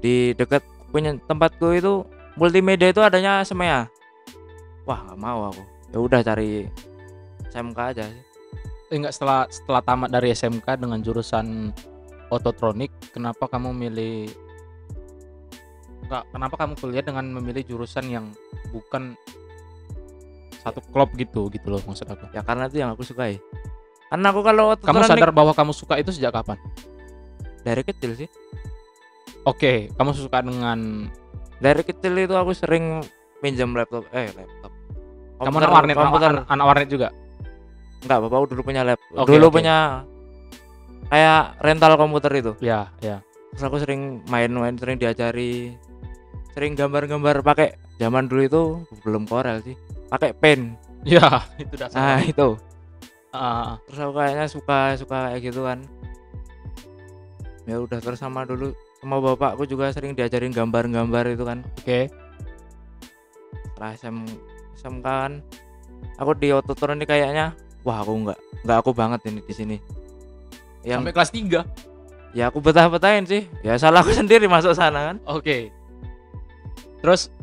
di 0.00 0.32
dekat 0.36 0.62
punya 0.92 1.16
tempatku 1.26 1.74
itu 1.74 2.06
multimedia 2.38 2.92
itu 2.92 3.00
adanya 3.02 3.42
semea. 3.42 3.90
Wah 4.86 5.00
nggak 5.08 5.20
mau 5.20 5.50
aku. 5.50 5.62
Ya 5.90 5.98
udah 5.98 6.20
cari 6.22 6.68
SMK 7.50 7.78
aja 7.78 8.04
sih. 8.08 8.22
Eh, 8.92 9.00
enggak 9.00 9.14
setelah 9.16 9.48
setelah 9.48 9.82
tamat 9.82 10.10
dari 10.12 10.30
SMK 10.30 10.66
dengan 10.78 11.00
jurusan 11.00 11.72
ototronik 12.28 12.92
kenapa 13.10 13.48
kamu 13.48 13.72
milih 13.72 14.28
enggak 16.04 16.22
kenapa 16.30 16.54
kamu 16.60 16.72
kuliah 16.78 17.04
dengan 17.04 17.26
memilih 17.32 17.64
jurusan 17.64 18.06
yang 18.06 18.26
bukan 18.70 19.16
satu 20.64 20.80
klub 20.88 21.12
gitu 21.14 21.52
gitu 21.52 21.68
loh 21.68 21.80
maksud 21.84 22.08
aku. 22.08 22.32
Ya 22.32 22.40
karena 22.40 22.66
itu 22.66 22.80
yang 22.80 22.90
aku 22.96 23.04
sukai 23.04 23.36
karena 24.08 24.30
aku 24.30 24.40
kalau 24.46 24.78
kamu 24.78 25.00
sadar 25.10 25.30
bahwa 25.34 25.52
kamu 25.52 25.72
suka 25.74 25.98
itu 25.98 26.14
sejak 26.14 26.32
kapan? 26.32 26.54
Dari 27.66 27.82
kecil 27.84 28.16
sih. 28.16 28.28
Oke 29.44 29.92
kamu 29.92 30.16
suka 30.16 30.40
dengan 30.40 31.10
dari 31.60 31.82
kecil 31.84 32.16
itu 32.16 32.32
aku 32.32 32.56
sering 32.56 33.04
pinjam 33.44 33.76
laptop 33.76 34.08
eh 34.16 34.32
laptop. 34.32 34.72
Kamu 35.44 35.56
anak 35.60 35.72
warnet 35.74 35.96
komputer. 35.98 36.30
anak, 36.30 36.44
anak 36.48 36.64
warnet 36.64 36.88
juga? 36.88 37.08
Enggak 38.06 38.18
bapak 38.24 38.48
dulu 38.52 38.62
punya 38.64 38.80
lap 38.84 39.00
Oke, 39.16 39.28
dulu 39.34 39.46
oke. 39.50 39.54
punya 39.60 40.06
kayak 41.10 41.42
rental 41.60 41.92
komputer 42.00 42.32
itu. 42.40 42.52
Ya 42.64 42.88
ya. 43.04 43.20
Terus 43.52 43.64
aku 43.66 43.76
sering 43.82 44.24
main-main 44.30 44.78
sering 44.78 44.96
diajari 44.96 45.74
sering 46.54 46.78
gambar-gambar 46.78 47.42
pakai 47.42 47.74
zaman 47.98 48.30
dulu 48.30 48.42
itu 48.46 48.62
belum 49.02 49.26
Corel 49.26 49.58
sih 49.66 49.74
pakai 50.14 50.30
pen. 50.30 50.78
Ya 51.02 51.42
itu 51.62 51.74
dasar. 51.74 51.98
Nah 51.98 52.18
itu. 52.22 52.48
Ah, 53.34 53.82
terus 53.90 53.98
aku 53.98 54.12
kayaknya 54.14 54.46
suka 54.46 54.94
suka 54.94 55.16
kayak 55.28 55.40
gitu 55.42 55.66
kan. 55.66 55.82
Ya 57.66 57.82
udah 57.82 57.98
terus 57.98 58.22
sama 58.22 58.46
dulu 58.46 58.70
sama 59.02 59.18
bapakku 59.18 59.66
juga 59.66 59.90
sering 59.90 60.14
diajarin 60.14 60.54
gambar-gambar 60.54 61.34
itu 61.34 61.42
kan. 61.42 61.66
Oke. 61.82 62.08
Setelah 63.74 63.90
SM, 63.98 64.16
SMK 64.78 65.02
kan 65.02 65.32
aku 66.22 66.30
di 66.38 66.54
ototronik 66.54 67.10
kayaknya 67.10 67.58
wah 67.82 68.06
aku 68.06 68.14
nggak 68.22 68.38
nggak 68.62 68.78
aku 68.78 68.90
banget 68.94 69.20
ini 69.26 69.42
di 69.42 69.54
sini. 69.54 69.76
Yang 70.86 71.10
sampai 71.10 71.14
kelas 71.16 71.32
3 71.34 72.38
ya 72.38 72.44
aku 72.54 72.62
betah-betahin 72.62 73.26
sih. 73.26 73.42
Ya 73.66 73.74
salah 73.82 74.06
aku 74.06 74.14
sendiri 74.20 74.46
masuk 74.46 74.78
sana 74.78 75.10
kan. 75.10 75.16
Oke. 75.26 75.74
Terus 77.02 77.34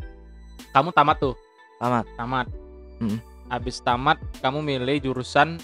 kamu 0.72 0.96
tamat 0.96 1.20
tuh? 1.20 1.36
Tamat. 1.78 2.08
Tamat 2.16 2.61
Mm. 3.02 3.18
habis 3.50 3.82
tamat 3.82 4.16
kamu 4.40 4.62
milih 4.62 4.98
jurusan 5.02 5.58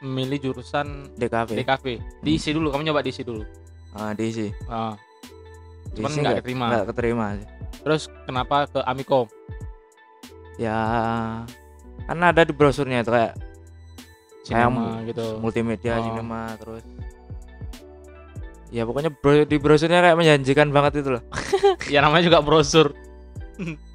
milih 0.00 0.40
jurusan 0.40 1.12
DKV 1.14 1.60
DKV 1.60 1.86
diisi 2.20 2.50
dulu 2.50 2.72
kamu 2.72 2.88
nyoba 2.88 3.04
diisi 3.04 3.20
dulu? 3.20 3.44
Ah, 3.92 4.10
diisi 4.10 4.48
Ah, 4.64 4.96
Cuman 5.92 6.10
nggak 6.10 6.40
keterima. 6.40 6.66
nggak 6.66 6.86
keterima 6.88 7.26
terus 7.80 8.08
kenapa 8.24 8.64
ke 8.66 8.80
Amikom 8.80 9.28
ya 10.56 10.78
karena 12.04 12.24
ada 12.26 12.42
di 12.42 12.52
brosurnya 12.52 13.00
itu 13.00 13.10
kayak 13.10 13.34
Cinema 14.40 15.04
gitu. 15.04 15.36
multimedia 15.38 15.94
Oh. 15.94 16.02
cinema 16.02 16.56
terus 16.56 16.82
ya 18.70 18.82
pokoknya 18.82 19.10
bro, 19.12 19.44
di 19.44 19.56
brosurnya 19.56 20.00
kayak 20.00 20.16
menjanjikan 20.16 20.70
banget 20.70 21.02
itu 21.02 21.18
loh. 21.18 21.22
Ya 21.92 22.00
namanya 22.00 22.24
juga 22.24 22.38
brosur 22.40 22.94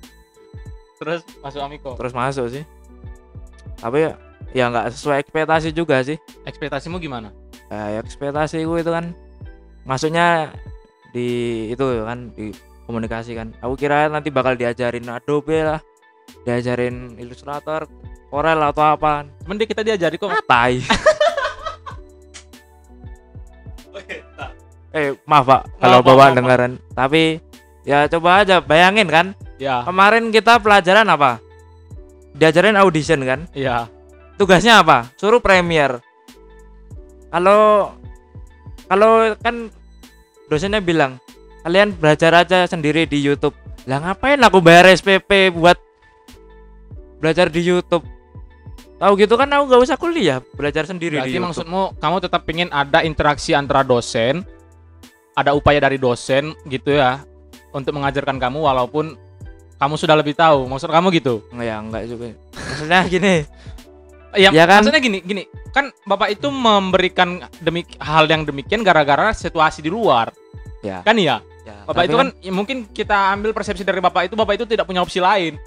terus 0.96 1.22
masuk 1.44 1.62
Amikom 1.62 1.96
terus 2.00 2.14
masuk 2.16 2.46
sih. 2.52 2.64
Tapi 3.80 4.08
ya 4.08 4.12
ya 4.56 4.66
nggak 4.72 4.96
sesuai 4.96 5.18
ekspektasi 5.28 5.70
juga 5.76 6.00
sih. 6.02 6.16
Ekspektasimu 6.48 6.98
gimana? 6.98 7.36
Ya 7.68 8.00
ekspektasi 8.00 8.64
gue 8.64 8.80
itu 8.80 8.92
kan 8.92 9.12
masuknya 9.84 10.56
di 11.12 11.28
itu 11.72 11.84
kan 12.04 12.32
di 12.34 12.56
komunikasi 12.88 13.36
kan. 13.36 13.52
Aku 13.60 13.76
kira 13.76 14.08
nanti 14.08 14.32
bakal 14.32 14.56
diajarin 14.56 15.08
Adobe 15.12 15.62
lah 15.64 15.80
diajarin 16.48 17.20
Illustrator 17.20 17.86
Corel 18.32 18.60
atau 18.64 18.84
apa. 18.96 19.28
Dia 19.28 19.68
kita 19.68 19.82
diajari 19.84 20.16
kok. 20.16 20.32
Tai 20.48 20.76
eh 24.96 25.12
maaf 25.28 25.44
pak 25.44 25.62
kalau 25.84 26.00
bapak 26.00 26.16
maaf. 26.32 26.36
dengeran 26.40 26.72
tapi 26.96 27.44
ya 27.84 28.08
coba 28.08 28.48
aja 28.48 28.64
bayangin 28.64 29.12
kan 29.12 29.36
ya. 29.62 29.84
Kemarin 29.84 30.32
kita 30.32 30.60
pelajaran 30.60 31.08
apa? 31.08 31.40
Diajarin 32.36 32.76
audition 32.80 33.22
kan? 33.24 33.40
Ya. 33.56 33.88
Tugasnya 34.36 34.84
apa? 34.84 35.10
Suruh 35.16 35.40
premier. 35.40 36.00
Kalau 37.32 37.92
kalau 38.86 39.34
kan 39.40 39.72
dosennya 40.52 40.84
bilang 40.84 41.18
kalian 41.66 41.96
belajar 41.96 42.32
aja 42.36 42.68
sendiri 42.68 43.08
di 43.08 43.24
YouTube. 43.24 43.56
Lah 43.88 44.02
ngapain 44.02 44.42
aku 44.44 44.60
bayar 44.60 44.92
SPP 44.92 45.56
buat 45.56 45.80
belajar 47.24 47.48
di 47.48 47.64
YouTube? 47.64 48.04
Tahu 48.96 49.12
gitu 49.20 49.36
kan 49.36 49.52
aku 49.52 49.64
nggak 49.68 49.82
usah 49.84 49.98
kuliah 50.00 50.40
belajar 50.56 50.88
sendiri 50.88 51.20
berarti 51.20 51.28
di 51.28 51.36
YouTube. 51.36 51.48
maksudmu 51.52 51.82
kamu 52.00 52.18
tetap 52.24 52.42
ingin 52.48 52.70
ada 52.72 53.04
interaksi 53.04 53.52
antara 53.52 53.84
dosen 53.84 54.48
ada 55.36 55.52
upaya 55.52 55.84
dari 55.84 56.00
dosen 56.00 56.56
gitu 56.72 56.96
ya 56.96 57.20
untuk 57.76 57.92
mengajarkan 57.92 58.40
kamu 58.40 58.64
walaupun 58.64 59.20
kamu 59.76 59.96
sudah 59.96 60.16
lebih 60.16 60.34
tahu 60.34 60.66
maksud 60.66 60.88
kamu 60.88 61.08
gitu? 61.14 61.44
Nggak, 61.52 61.66
ya 61.66 61.76
enggak 61.78 62.04
juga. 62.08 62.26
Maksudnya 62.52 63.00
gini. 63.14 63.36
Ya, 64.36 64.50
Ya 64.52 64.64
kan? 64.68 64.84
maksudnya 64.84 65.00
gini 65.00 65.20
gini. 65.20 65.44
Kan 65.72 65.92
bapak 66.04 66.34
itu 66.34 66.48
memberikan 66.48 67.44
demik 67.60 67.96
hal 68.00 68.28
yang 68.28 68.44
demikian 68.44 68.84
gara-gara 68.84 69.32
situasi 69.32 69.80
di 69.80 69.88
luar. 69.88 70.32
Ya, 70.84 71.02
kan 71.02 71.18
ya 71.18 71.42
ya 71.66 71.82
bapak 71.84 72.04
itu 72.06 72.16
kan 72.16 72.28
ya 72.40 72.52
mungkin 72.54 72.86
kita 72.86 73.34
ambil 73.34 73.50
persepsi 73.50 73.82
dari 73.82 73.98
bapak 73.98 74.30
itu 74.30 74.38
bapak 74.38 74.54
itu 74.54 74.66
tidak 74.68 74.86
punya 74.86 75.02
opsi 75.02 75.18
lain. 75.18 75.58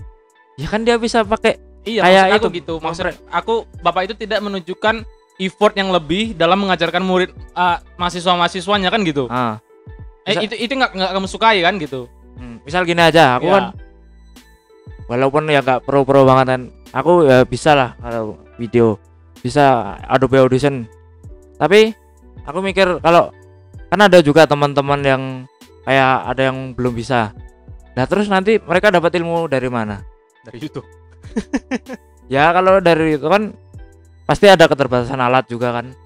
Ya 0.54 0.68
kan 0.68 0.82
dia 0.82 0.94
bisa 0.94 1.22
pakai 1.22 1.58
iya 1.82 2.02
Kayak 2.04 2.22
maksud 2.22 2.30
aku 2.30 2.46
itu, 2.46 2.58
gitu. 2.60 2.74
Maksud 2.78 3.04
aku 3.28 3.54
bapak 3.80 4.02
itu 4.06 4.14
tidak 4.14 4.38
menunjukkan 4.40 5.02
effort 5.38 5.74
yang 5.74 5.90
lebih 5.90 6.34
dalam 6.34 6.60
mengajarkan 6.60 7.02
murid 7.02 7.30
ah, 7.52 7.80
mahasiswa-mahasiswanya 7.96 8.90
kan 8.90 9.00
gitu? 9.02 9.26
Ah. 9.26 9.58
Eh 10.22 10.44
itu 10.44 10.54
itu 10.54 10.72
nggak 10.72 10.92
nggak 10.92 11.10
kamu 11.14 11.26
sukai 11.26 11.58
kan 11.62 11.74
gitu? 11.78 12.06
Hmm, 12.36 12.62
misal 12.62 12.84
gini 12.84 13.00
aja 13.00 13.40
aku 13.40 13.48
Ya. 13.48 13.54
kan 13.58 13.64
walaupun 15.08 15.48
ya 15.48 15.60
nggak 15.60 15.82
pro-pro 15.82 16.22
banget 16.22 16.46
kan. 16.48 16.62
Aku 16.94 17.24
ya 17.24 17.44
bisa 17.44 17.72
lah 17.74 17.90
kalau 17.98 18.36
video. 18.56 18.96
Bisa 19.40 19.96
Adobe 20.06 20.38
Audition. 20.38 20.88
Tapi 21.58 21.92
aku 22.44 22.58
mikir 22.60 23.00
kalau 23.00 23.32
kan 23.88 24.00
ada 24.00 24.20
juga 24.20 24.44
teman-teman 24.44 25.00
yang 25.02 25.22
kayak 25.84 26.28
ada 26.28 26.42
yang 26.52 26.72
belum 26.72 26.92
bisa. 26.92 27.32
Nah 27.96 28.04
terus 28.04 28.28
nanti 28.28 28.60
mereka 28.60 28.92
dapat 28.92 29.10
ilmu 29.16 29.48
dari 29.48 29.66
mana? 29.66 29.98
Dari 30.44 30.58
YouTube. 30.60 30.86
Ya 32.28 32.52
kalau 32.52 32.76
dari 32.76 33.16
itu 33.16 33.24
kan 33.24 33.56
pasti 34.28 34.52
ada 34.52 34.68
keterbatasan 34.68 35.16
alat 35.16 35.48
juga 35.48 35.80
kan. 35.80 35.96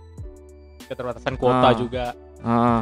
Keterbatasan 0.86 1.34
kuota 1.34 1.66
Ah. 1.66 1.74
juga. 1.74 2.04
Heeh. 2.38 2.80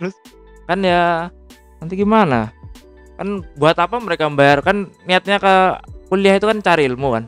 Terus? 0.00 0.16
kan 0.62 0.78
ya 0.80 1.28
nanti 1.76 1.94
gimana 1.98 2.48
kan 3.16 3.28
buat 3.56 3.76
apa 3.78 3.96
mereka 4.00 4.28
membayar? 4.28 4.64
Kan 4.64 4.90
niatnya 5.04 5.38
ke 5.38 5.54
kuliah 6.08 6.36
itu 6.36 6.46
kan 6.48 6.58
cari 6.60 6.88
ilmu 6.88 7.08
kan? 7.12 7.24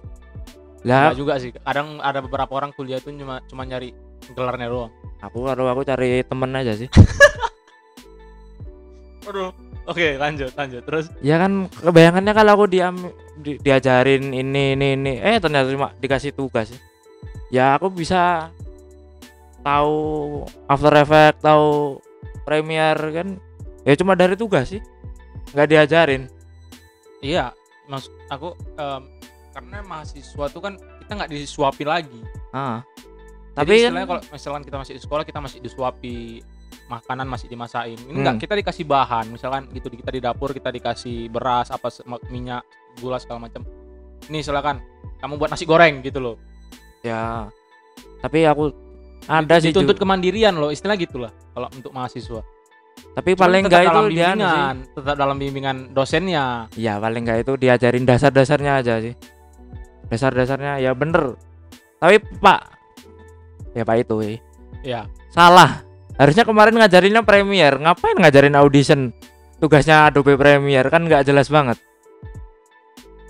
Lah 0.84 1.12
Nggak 1.12 1.18
juga 1.18 1.34
sih. 1.40 1.50
Kadang 1.52 2.00
ada 2.00 2.20
beberapa 2.20 2.52
orang 2.56 2.72
kuliah 2.76 3.00
itu 3.00 3.12
cuma 3.14 3.40
cuma 3.48 3.62
nyari 3.64 3.92
gelarnya 4.32 4.68
doang. 4.68 4.92
Aku 5.24 5.48
kalau 5.48 5.64
aku 5.68 5.82
cari 5.84 6.24
temen 6.24 6.50
aja 6.52 6.72
sih. 6.76 6.88
Aduh. 9.28 9.52
Oke, 9.84 10.16
lanjut, 10.16 10.48
lanjut. 10.56 10.80
Terus? 10.88 11.12
Ya 11.20 11.36
kan 11.36 11.68
kebayangannya 11.68 12.32
kalau 12.32 12.56
aku 12.56 12.64
diam 12.72 12.96
di- 13.36 13.60
diajarin 13.60 14.32
ini 14.32 14.72
ini 14.72 14.96
ini. 14.96 15.12
Eh 15.20 15.36
ternyata 15.36 15.68
cuma 15.68 15.92
dikasih 16.00 16.32
tugas 16.32 16.72
ya 17.54 17.78
aku 17.78 17.86
bisa 17.92 18.50
tahu 19.62 20.42
After 20.66 20.90
Effects 20.98 21.44
tahu 21.44 22.00
Premiere 22.42 23.04
kan. 23.14 23.28
Ya 23.84 23.92
cuma 24.00 24.16
dari 24.16 24.34
tugas 24.34 24.72
sih 24.72 24.80
nggak 25.52 25.68
diajarin 25.68 26.22
iya, 27.20 27.52
maksud 27.86 28.12
aku 28.28 28.56
em, 28.76 29.02
karena 29.52 29.78
mahasiswa 29.84 30.44
tuh 30.48 30.60
kan 30.60 30.74
kita 31.04 31.12
nggak 31.14 31.30
disuapi 31.30 31.84
lagi 31.84 32.20
Ah. 32.54 32.86
Jadi 33.54 33.58
Tapi 33.58 33.72
istilahnya 33.82 34.06
kan 34.06 34.10
kalau 34.10 34.22
misalkan 34.30 34.62
kita 34.62 34.76
masih 34.78 34.92
di 34.94 35.02
sekolah 35.02 35.22
kita 35.26 35.38
masih 35.42 35.58
disuapi 35.58 36.16
makanan 36.86 37.26
masih 37.26 37.46
dimasain. 37.50 37.98
Ini 37.98 38.10
Hmm. 38.10 38.18
enggak 38.22 38.46
kita 38.46 38.54
dikasih 38.58 38.86
bahan, 38.86 39.26
misalkan 39.30 39.66
gitu 39.74 39.90
kita 39.90 40.10
di 40.10 40.22
dapur 40.22 40.54
kita 40.54 40.70
dikasih 40.70 41.30
beras 41.30 41.70
apa 41.70 41.90
minyak, 42.30 42.62
gula 42.98 43.18
segala 43.18 43.46
macam. 43.46 43.66
Ini 44.30 44.42
silakan 44.42 44.78
kamu 45.18 45.34
buat 45.38 45.50
nasi 45.50 45.66
goreng 45.66 45.98
gitu 46.02 46.18
loh. 46.22 46.36
ya 47.04 47.52
tapi 48.24 48.48
aku 48.48 48.72
ada 49.28 49.60
sih 49.60 49.68
Dituntut 49.68 50.00
kemandirian 50.00 50.56
loh, 50.56 50.72
istilah 50.72 50.96
gitulah 50.96 51.30
kalau 51.52 51.68
untuk 51.74 51.90
mahasiswa. 51.90 52.40
Tapi 53.14 53.34
Cuman 53.34 53.42
paling 53.46 53.62
enggak 53.66 53.82
itu 53.86 54.00
dia 54.10 54.26
anu 54.34 54.42
sih. 54.42 54.90
tetap 54.98 55.14
dalam 55.14 55.36
bimbingan 55.38 55.76
dosennya. 55.94 56.66
ya 56.74 56.98
paling 56.98 57.22
enggak 57.22 57.46
itu 57.46 57.52
diajarin 57.54 58.02
dasar-dasarnya 58.02 58.72
aja 58.82 58.94
sih 58.98 59.14
dasar-dasarnya 60.10 60.82
ya 60.82 60.92
bener 60.92 61.38
tapi 61.98 62.18
pak 62.38 62.60
ya 63.72 63.82
pak 63.82 63.96
itu 64.02 64.16
eh. 64.22 64.38
Ya, 64.84 65.08
salah 65.32 65.80
harusnya 66.20 66.44
kemarin 66.44 66.76
ngajarinnya 66.76 67.24
Premiere 67.24 67.80
ngapain 67.80 68.20
ngajarin 68.20 68.52
audition 68.54 69.16
tugasnya 69.56 70.12
Adobe 70.12 70.36
Premiere 70.36 70.92
kan 70.92 71.08
nggak 71.08 71.24
jelas 71.24 71.48
banget 71.48 71.80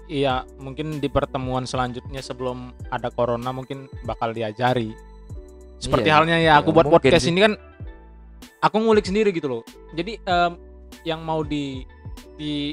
iya 0.05 0.45
mungkin 0.61 0.99
di 0.99 1.09
pertemuan 1.09 1.65
selanjutnya 1.65 2.21
sebelum 2.21 2.73
ada 2.91 3.09
corona 3.09 3.51
mungkin 3.51 3.89
bakal 4.05 4.37
diajari. 4.37 4.93
Seperti 5.81 6.09
Iya, 6.09 6.17
halnya 6.17 6.37
ya 6.41 6.53
aku 6.61 6.71
ya, 6.71 6.77
buat 6.77 6.87
podcast 6.93 7.25
sih. 7.25 7.33
ini 7.33 7.41
kan 7.41 7.53
aku 8.65 8.81
ngulik 8.81 9.05
sendiri 9.05 9.29
gitu 9.29 9.47
loh. 9.47 9.63
Jadi 9.93 10.17
em, 10.19 10.53
yang 11.05 11.21
mau 11.21 11.45
di 11.45 11.85
di 12.35 12.73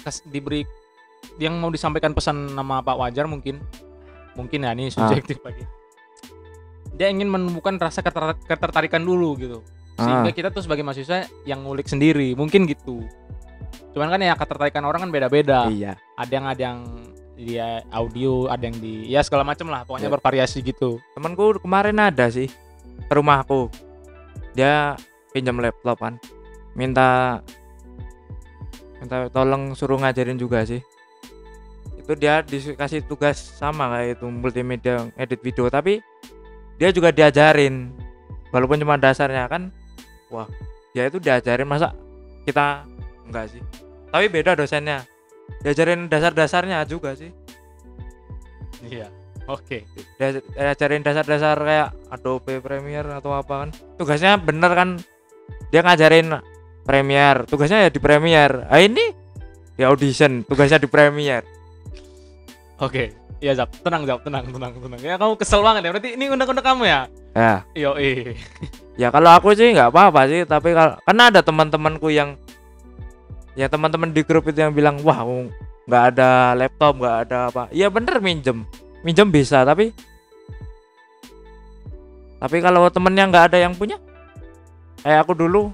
kas- 0.00 0.24
diberi 0.24 0.64
yang 1.36 1.60
mau 1.60 1.68
disampaikan 1.68 2.10
pesan 2.10 2.50
nama 2.50 2.80
Pak 2.80 2.96
Wajar 2.96 3.28
mungkin 3.28 3.60
mungkin 4.32 4.64
ya 4.64 4.72
ini 4.72 4.88
Ah. 4.88 5.04
subjektif 5.04 5.36
lagi. 5.44 5.62
Dia 6.96 7.08
ingin 7.08 7.28
menumbuhkan 7.28 7.76
rasa 7.76 8.00
keter- 8.00 8.40
ketertarikan 8.44 9.00
dulu 9.00 9.36
gitu. 9.36 9.60
Sehingga 9.94 10.26
Ah. 10.26 10.34
kita 10.34 10.48
tuh 10.48 10.64
sebagai 10.64 10.80
mahasiswa 10.80 11.28
yang 11.44 11.60
ngulik 11.60 11.84
sendiri, 11.84 12.32
mungkin 12.32 12.64
gitu. 12.64 13.04
Cuman 13.92 14.08
kan 14.08 14.18
ya 14.18 14.32
ketertarikan 14.32 14.82
orang 14.82 15.02
kan 15.02 15.10
beda-beda 15.10 15.66
iya 15.66 15.98
ada 16.14 16.30
yang 16.30 16.46
ada 16.46 16.62
yang 16.62 16.78
dia 17.34 17.68
audio 17.90 18.46
ada 18.46 18.62
yang 18.62 18.76
di 18.76 19.08
ya 19.08 19.18
segala 19.20 19.42
macam 19.42 19.66
lah 19.66 19.82
pokoknya 19.82 20.06
Ya. 20.06 20.14
bervariasi 20.14 20.58
gitu 20.60 21.00
temanku 21.10 21.58
kemarin 21.58 21.96
ada 21.98 22.28
sih 22.28 22.46
ke 23.00 23.12
rumahku 23.12 23.66
dia 24.52 24.94
pinjam 25.30 25.58
laptop 25.58 25.98
kan. 26.02 26.14
Minta 26.74 27.40
minta 29.00 29.26
tolong 29.32 29.72
suruh 29.72 29.98
ngajarin 29.98 30.36
juga 30.36 30.62
sih. 30.66 30.82
Itu 31.98 32.18
dia 32.18 32.42
dikasih 32.42 33.06
tugas 33.06 33.38
sama 33.38 33.90
kayak 33.94 34.18
itu 34.18 34.26
multimedia 34.28 35.08
edit 35.16 35.40
video. 35.40 35.70
Tapi 35.70 36.02
dia 36.76 36.90
juga 36.90 37.12
diajarin 37.12 37.92
walaupun 38.50 38.80
cuma 38.80 38.98
dasarnya 38.98 39.46
kan 39.46 39.68
wah 40.32 40.48
dia 40.90 41.06
itu 41.06 41.22
diajarin 41.22 41.68
masa 41.68 41.94
kita 42.48 42.82
enggak 43.28 43.52
sih. 43.52 43.62
Tapi 44.10 44.26
beda 44.26 44.58
dosennya 44.58 45.06
diajarin 45.62 46.10
dasar-dasarnya 46.10 46.82
juga 46.86 47.14
sih. 47.14 47.30
Iya 48.80 49.12
oke. 49.46 49.86
Dia- 50.18 50.42
diajarin 50.42 51.04
dasar-dasar 51.04 51.56
kayak 51.60 51.88
Adobe 52.10 52.58
Premiere 52.64 53.12
atau 53.12 53.36
apa 53.36 53.66
kan. 53.66 53.70
Tugasnya 54.00 54.40
bener 54.40 54.72
kan 54.72 54.98
dia 55.70 55.80
ngajarin 55.86 56.42
Premiere 56.82 57.46
tugasnya 57.46 57.86
ya 57.86 57.90
di 57.90 58.02
Premiere 58.02 58.66
ah 58.66 58.82
ini 58.82 59.14
di 59.78 59.82
audition. 59.86 60.44
Tugasnya 60.44 60.82
di 60.82 60.90
Premiere 60.90 61.46
oke. 62.80 63.04
Iya 63.40 63.56
Zap. 63.56 63.72
Tenang 63.80 64.04
Zap. 64.04 64.20
Tenang 64.20 64.44
tenang 64.52 64.72
tenang. 64.76 65.00
Ya 65.00 65.16
kamu 65.16 65.40
kesel 65.40 65.64
banget 65.64 65.88
ya. 65.88 65.90
Berarti 65.96 66.10
ini 66.12 66.28
undang-undang 66.28 66.66
kamu 66.66 66.82
ya? 66.84 67.00
Ya. 67.32 67.64
Eh 67.96 68.36
ya 69.00 69.08
kalau 69.08 69.32
aku 69.32 69.56
sih 69.56 69.72
nggak 69.72 69.88
apa-apa 69.88 70.28
sih. 70.28 70.44
Tapi 70.44 70.76
kalau 70.76 71.00
karena 71.08 71.22
ada 71.32 71.40
teman-temanku 71.40 72.12
yang 72.12 72.36
ya 73.56 73.72
teman-teman 73.72 74.12
di 74.12 74.20
grup 74.20 74.44
itu 74.48 74.60
yang 74.60 74.76
bilang 74.76 75.00
wah 75.00 75.24
aku 75.24 75.48
nggak 75.88 76.04
ada 76.12 76.52
laptop 76.52 77.00
nggak 77.00 77.16
ada 77.28 77.38
apa. 77.48 77.62
Iya 77.72 77.88
bener 77.88 78.20
minjem. 78.20 78.68
Minjem 79.00 79.32
bisa 79.32 79.64
tapi 79.64 79.96
tapi 82.40 82.56
kalau 82.60 82.88
temennya 82.92 83.24
nggak 83.28 83.44
ada 83.52 83.58
yang 83.64 83.72
punya 83.72 83.96
kayak 85.04 85.20
aku 85.26 85.32
dulu. 85.36 85.72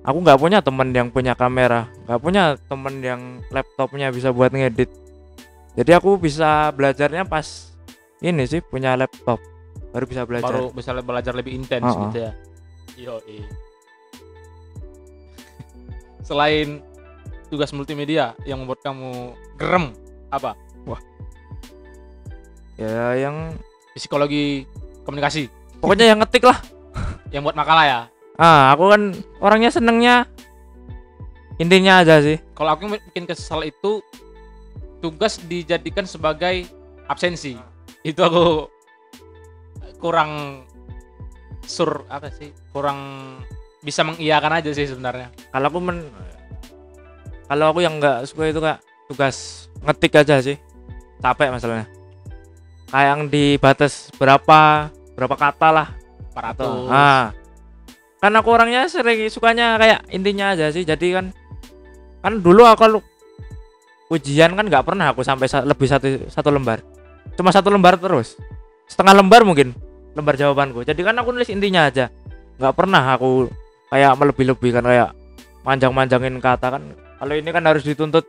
Aku 0.00 0.16
nggak 0.24 0.40
punya 0.40 0.58
temen 0.64 0.88
yang 0.96 1.08
punya 1.12 1.36
kamera. 1.36 1.86
Nggak 2.08 2.20
punya 2.24 2.42
temen 2.56 2.94
yang 3.04 3.20
laptopnya 3.52 4.08
bisa 4.08 4.32
buat 4.32 4.48
ngedit. 4.48 4.88
Jadi 5.76 5.90
aku 5.92 6.16
bisa 6.16 6.72
belajarnya 6.72 7.28
pas 7.28 7.76
ini 8.24 8.48
sih 8.48 8.64
punya 8.64 8.96
laptop. 8.96 9.38
Baru 9.92 10.04
bisa 10.08 10.24
belajar. 10.24 10.56
Baru 10.56 10.72
bisa 10.72 10.96
belajar 10.96 11.32
lebih 11.36 11.52
intens 11.52 11.84
Oh, 11.84 12.08
gitu 12.08 12.30
ya. 12.30 12.32
Eh 13.28 13.44
selain 16.30 16.78
tugas 17.50 17.74
multimedia 17.74 18.38
yang 18.46 18.62
membuat 18.62 18.86
kamu 18.86 19.34
gerem 19.58 19.90
apa? 20.30 20.54
Ya 22.80 23.12
yang 23.18 23.52
psikologi 23.92 24.64
komunikasi. 25.04 25.52
Pokoknya 25.84 26.14
yang 26.14 26.24
ngetik 26.24 26.48
lah 26.48 26.56
yang 27.30 27.46
buat 27.46 27.56
makalah 27.56 27.84
ya? 27.86 28.00
Ah 28.38 28.74
aku 28.74 28.90
kan 28.90 29.02
orangnya 29.42 29.70
senengnya 29.70 30.26
intinya 31.60 32.02
aja 32.02 32.24
sih. 32.24 32.40
Kalau 32.56 32.70
aku 32.72 32.88
bikin 33.10 33.28
kesal 33.28 33.62
itu 33.62 34.00
tugas 35.04 35.40
dijadikan 35.44 36.04
sebagai 36.08 36.66
absensi. 37.06 37.56
Itu 38.00 38.24
aku 38.24 38.46
kurang 40.00 40.64
sur 41.68 42.08
apa 42.08 42.32
sih? 42.32 42.50
Kurang 42.72 42.98
bisa 43.84 44.04
mengiyakan 44.04 44.60
aja 44.60 44.70
sih 44.72 44.88
sebenarnya. 44.88 45.28
Kalau 45.52 45.66
aku 45.68 45.78
men 45.80 46.08
kalau 47.44 47.74
aku 47.74 47.84
yang 47.84 48.00
nggak 48.00 48.24
suka 48.30 48.48
itu 48.48 48.60
kak 48.62 48.78
tugas 49.12 49.68
ngetik 49.84 50.16
aja 50.16 50.40
sih. 50.40 50.56
Capek 51.20 51.52
masalahnya. 51.52 51.86
Kayak 52.88 53.08
yang 53.12 53.22
dibatas 53.28 54.08
berapa 54.16 54.88
berapa 55.14 55.36
kata 55.36 55.68
lah 55.68 55.99
400 56.40 56.88
ah 56.90 57.26
kan 58.20 58.32
aku 58.36 58.48
orangnya 58.52 58.84
sering 58.84 59.28
sukanya 59.32 59.80
kayak 59.80 60.04
intinya 60.12 60.52
aja 60.52 60.68
sih. 60.68 60.84
Jadi 60.84 61.16
kan 61.16 61.26
kan 62.20 62.36
dulu 62.44 62.68
aku 62.68 63.00
ujian 64.12 64.52
kan 64.52 64.68
nggak 64.68 64.84
pernah 64.84 65.14
aku 65.14 65.24
sampai 65.24 65.48
sa- 65.48 65.64
lebih 65.64 65.88
satu 65.88 66.28
satu 66.28 66.52
lembar. 66.52 66.84
Cuma 67.38 67.48
satu 67.48 67.72
lembar 67.72 67.96
terus. 67.96 68.36
Setengah 68.84 69.16
lembar 69.16 69.46
mungkin 69.48 69.72
lembar 70.12 70.36
jawabanku. 70.36 70.84
Jadi 70.84 71.00
kan 71.00 71.16
aku 71.16 71.32
nulis 71.32 71.48
intinya 71.48 71.88
aja. 71.88 72.12
Nggak 72.60 72.74
pernah 72.76 73.00
aku 73.16 73.48
kayak 73.88 74.12
melebih-lebihkan 74.20 74.84
kayak 74.84 75.08
manjang-manjangin 75.64 76.36
kata 76.44 76.76
kan. 76.76 76.82
Kalau 76.92 77.34
ini 77.36 77.48
kan 77.48 77.64
harus 77.64 77.88
dituntut 77.88 78.28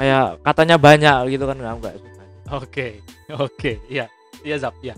kayak 0.00 0.40
katanya 0.40 0.80
banyak 0.80 1.28
gitu 1.28 1.44
kan. 1.44 1.60
Nggak 1.60 1.74
nggak 1.76 1.94
suka. 2.00 2.22
Oke, 2.50 2.86
oke, 3.36 3.72
iya, 3.92 4.08
iya 4.42 4.56
Zap, 4.58 4.74
iya. 4.80 4.96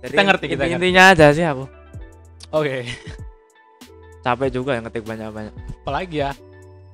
Jadi 0.00 0.12
Kita 0.12 0.22
ngerti, 0.24 0.44
kita 0.46 0.54
inti- 0.60 0.70
ngerti. 0.70 0.84
intinya 0.84 1.04
aja 1.08 1.26
sih 1.30 1.42
aku 1.42 1.64
Oke, 2.48 2.88
capek 4.24 4.48
juga 4.50 4.72
yang 4.72 4.84
ngetik 4.84 5.04
banyak-banyak 5.04 5.52
apalagi 5.82 6.16
ya. 6.18 6.30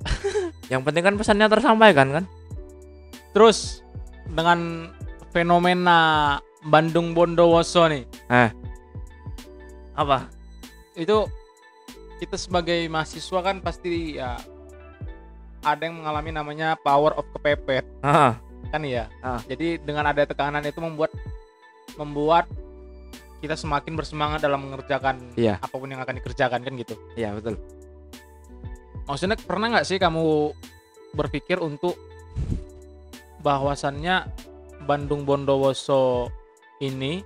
Yang 0.71 0.81
penting 0.83 1.03
kan 1.03 1.15
pesannya 1.15 1.47
tersampaikan 1.47 2.07
kan? 2.11 2.23
Terus 3.31 3.79
dengan 4.25 4.91
fenomena 5.29 5.99
Bandung 6.61 7.11
Bondowoso 7.11 7.87
nih, 7.87 8.03
Apa? 9.93 10.27
itu 10.95 11.27
kita 12.17 12.35
sebagai 12.35 12.87
mahasiswa 12.87 13.39
kan 13.41 13.59
pasti 13.59 14.15
ya 14.15 14.39
ada 15.59 15.81
yang 15.81 15.99
mengalami 15.99 16.31
namanya 16.31 16.75
power 16.77 17.11
of 17.13 17.27
kepepet, 17.31 17.83
Ah, 17.99 18.39
kan 18.69 18.79
ya. 18.81 19.07
Ah. 19.19 19.39
Jadi 19.43 19.77
dengan 19.77 20.07
ada 20.07 20.23
tekanan 20.23 20.63
itu 20.63 20.79
membuat 20.79 21.11
membuat 21.95 22.47
kita 23.43 23.55
semakin 23.59 23.93
bersemangat 23.99 24.39
dalam 24.41 24.63
mengerjakan 24.63 25.19
Iya. 25.35 25.59
apa 25.59 25.75
pun 25.75 25.89
yang 25.91 26.01
akan 26.01 26.17
dikerjakan 26.21 26.59
kan 26.63 26.73
gitu. 26.79 26.95
iya 27.15 27.35
betul. 27.35 27.59
Maksudnya 29.05 29.37
pernah 29.37 29.69
nggak 29.69 29.85
sih 29.85 29.97
kamu 30.01 30.55
berpikir 31.13 31.61
untuk 31.61 31.93
bahwasannya 33.45 34.25
Bandung 34.89 35.23
Bondowoso 35.23 36.33
ini 36.81 37.21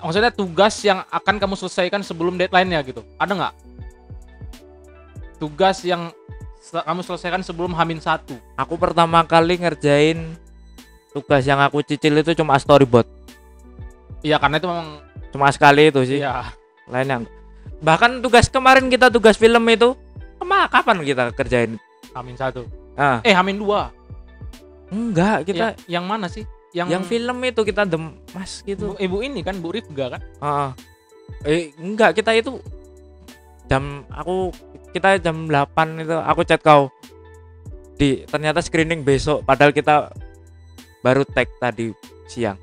maksudnya 0.00 0.32
tugas 0.32 0.80
yang 0.80 1.04
akan 1.12 1.36
kamu 1.36 1.54
selesaikan 1.60 2.00
sebelum 2.00 2.40
deadline-nya 2.40 2.80
gitu. 2.88 3.04
Ada 3.20 3.32
nggak? 3.36 3.54
Tugas 5.36 5.84
yang 5.84 6.08
kamu 6.72 7.00
selesaikan 7.04 7.44
sebelum 7.44 7.76
Hamin 7.76 8.00
satu. 8.00 8.36
Aku 8.56 8.80
pertama 8.80 9.20
kali 9.28 9.60
ngerjain 9.60 10.36
tugas 11.12 11.44
yang 11.44 11.60
aku 11.60 11.84
cicil 11.84 12.16
itu 12.20 12.32
cuma 12.32 12.56
storyboard. 12.56 13.19
Iya 14.20 14.36
karena 14.36 14.56
itu 14.56 14.68
memang 14.68 14.88
Cuma 15.30 15.46
sekali 15.48 15.88
itu 15.88 16.00
sih. 16.04 16.18
iya 16.18 16.50
Lainnya 16.86 17.22
enggak. 17.22 17.34
Bahkan 17.80 18.10
tugas 18.20 18.46
kemarin 18.46 18.86
kita 18.86 19.08
tugas 19.08 19.34
film 19.34 19.62
itu 19.66 19.94
kema 20.36 20.66
kapan 20.66 21.00
kita 21.00 21.30
kerjain? 21.32 21.78
Hamin 22.10 22.34
satu. 22.34 22.66
Ah, 22.94 23.22
Eh, 23.22 23.32
Hamin 23.32 23.56
2. 23.56 23.88
enggak 24.90 25.46
kita 25.46 25.66
Ya, 25.78 26.00
yang 26.00 26.04
mana 26.04 26.26
sih? 26.26 26.42
Yang, 26.70 26.88
yang 26.88 27.02
film 27.04 27.38
itu 27.40 27.62
kita 27.62 27.82
demas 27.82 28.62
gitu. 28.62 28.94
ibu, 28.94 28.98
ibu 28.98 29.16
ini 29.22 29.40
kan 29.40 29.58
Bu 29.58 29.70
Rifga 29.70 30.18
kan? 30.18 30.22
Ah, 30.38 30.70
eh 31.42 31.70
enggak 31.76 32.14
kita 32.14 32.30
itu 32.32 32.58
jam 33.66 34.02
aku 34.08 34.50
kita 34.90 35.18
jam 35.18 35.46
8 35.46 35.62
itu 36.02 36.16
aku 36.16 36.42
chat 36.42 36.58
kau 36.58 36.90
di 37.94 38.26
ternyata 38.26 38.58
screening 38.58 39.00
besok 39.00 39.42
padahal 39.42 39.70
kita 39.70 40.10
baru 41.00 41.22
tag 41.24 41.46
tadi 41.56 41.94
siang. 42.26 42.58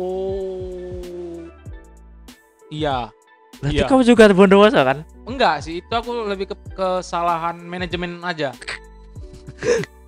Oh. 0.00 1.44
Iya. 2.70 3.12
Berarti 3.60 3.76
Iya. 3.76 3.86
kau 3.86 4.00
juga 4.00 4.24
bondowoso 4.32 4.80
kan? 4.80 5.04
Enggak 5.28 5.60
sih, 5.60 5.84
itu 5.84 5.92
aku 5.92 6.24
lebih 6.24 6.48
ke 6.48 6.56
kesalahan 6.72 7.60
manajemen 7.60 8.24
aja. 8.24 8.56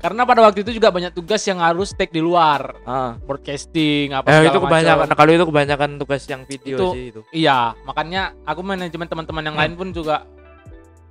Karena 0.00 0.24
pada 0.24 0.40
waktu 0.40 0.62
itu 0.62 0.72
juga 0.72 0.88
banyak 0.88 1.12
tugas 1.12 1.42
yang 1.44 1.58
harus 1.58 1.92
take 1.92 2.08
di 2.10 2.20
luar, 2.20 2.72
Ah. 2.84 3.16
broadcasting 3.18 4.12
apa 4.12 4.24
Eh, 4.24 4.32
segala 4.38 4.46
itu 4.46 4.60
kebanyakan. 4.62 5.04
macam. 5.04 5.16
Kalau 5.16 5.30
itu 5.30 5.44
kebanyakan 5.44 5.90
tugas 5.98 6.22
yang 6.24 6.42
video 6.44 6.76
Itu- 6.78 6.92
sih 6.92 7.04
itu. 7.10 7.20
Iya, 7.34 7.58
makanya 7.82 8.22
aku 8.44 8.60
manajemen 8.62 9.04
teman-teman 9.06 9.42
yang 9.42 9.56
Hmm. 9.56 9.62
lain 9.66 9.74
pun 9.74 9.88
juga 9.90 10.24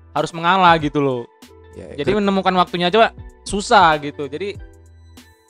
harus 0.10 0.32
mengalah 0.32 0.74
gitu 0.78 0.98
loh. 1.00 1.22
Ya, 1.74 1.94
Jadi 1.96 2.12
menemukan 2.14 2.52
waktunya 2.56 2.90
aja 2.90 3.14
susah 3.44 3.98
gitu. 4.00 4.26
Jadi 4.26 4.58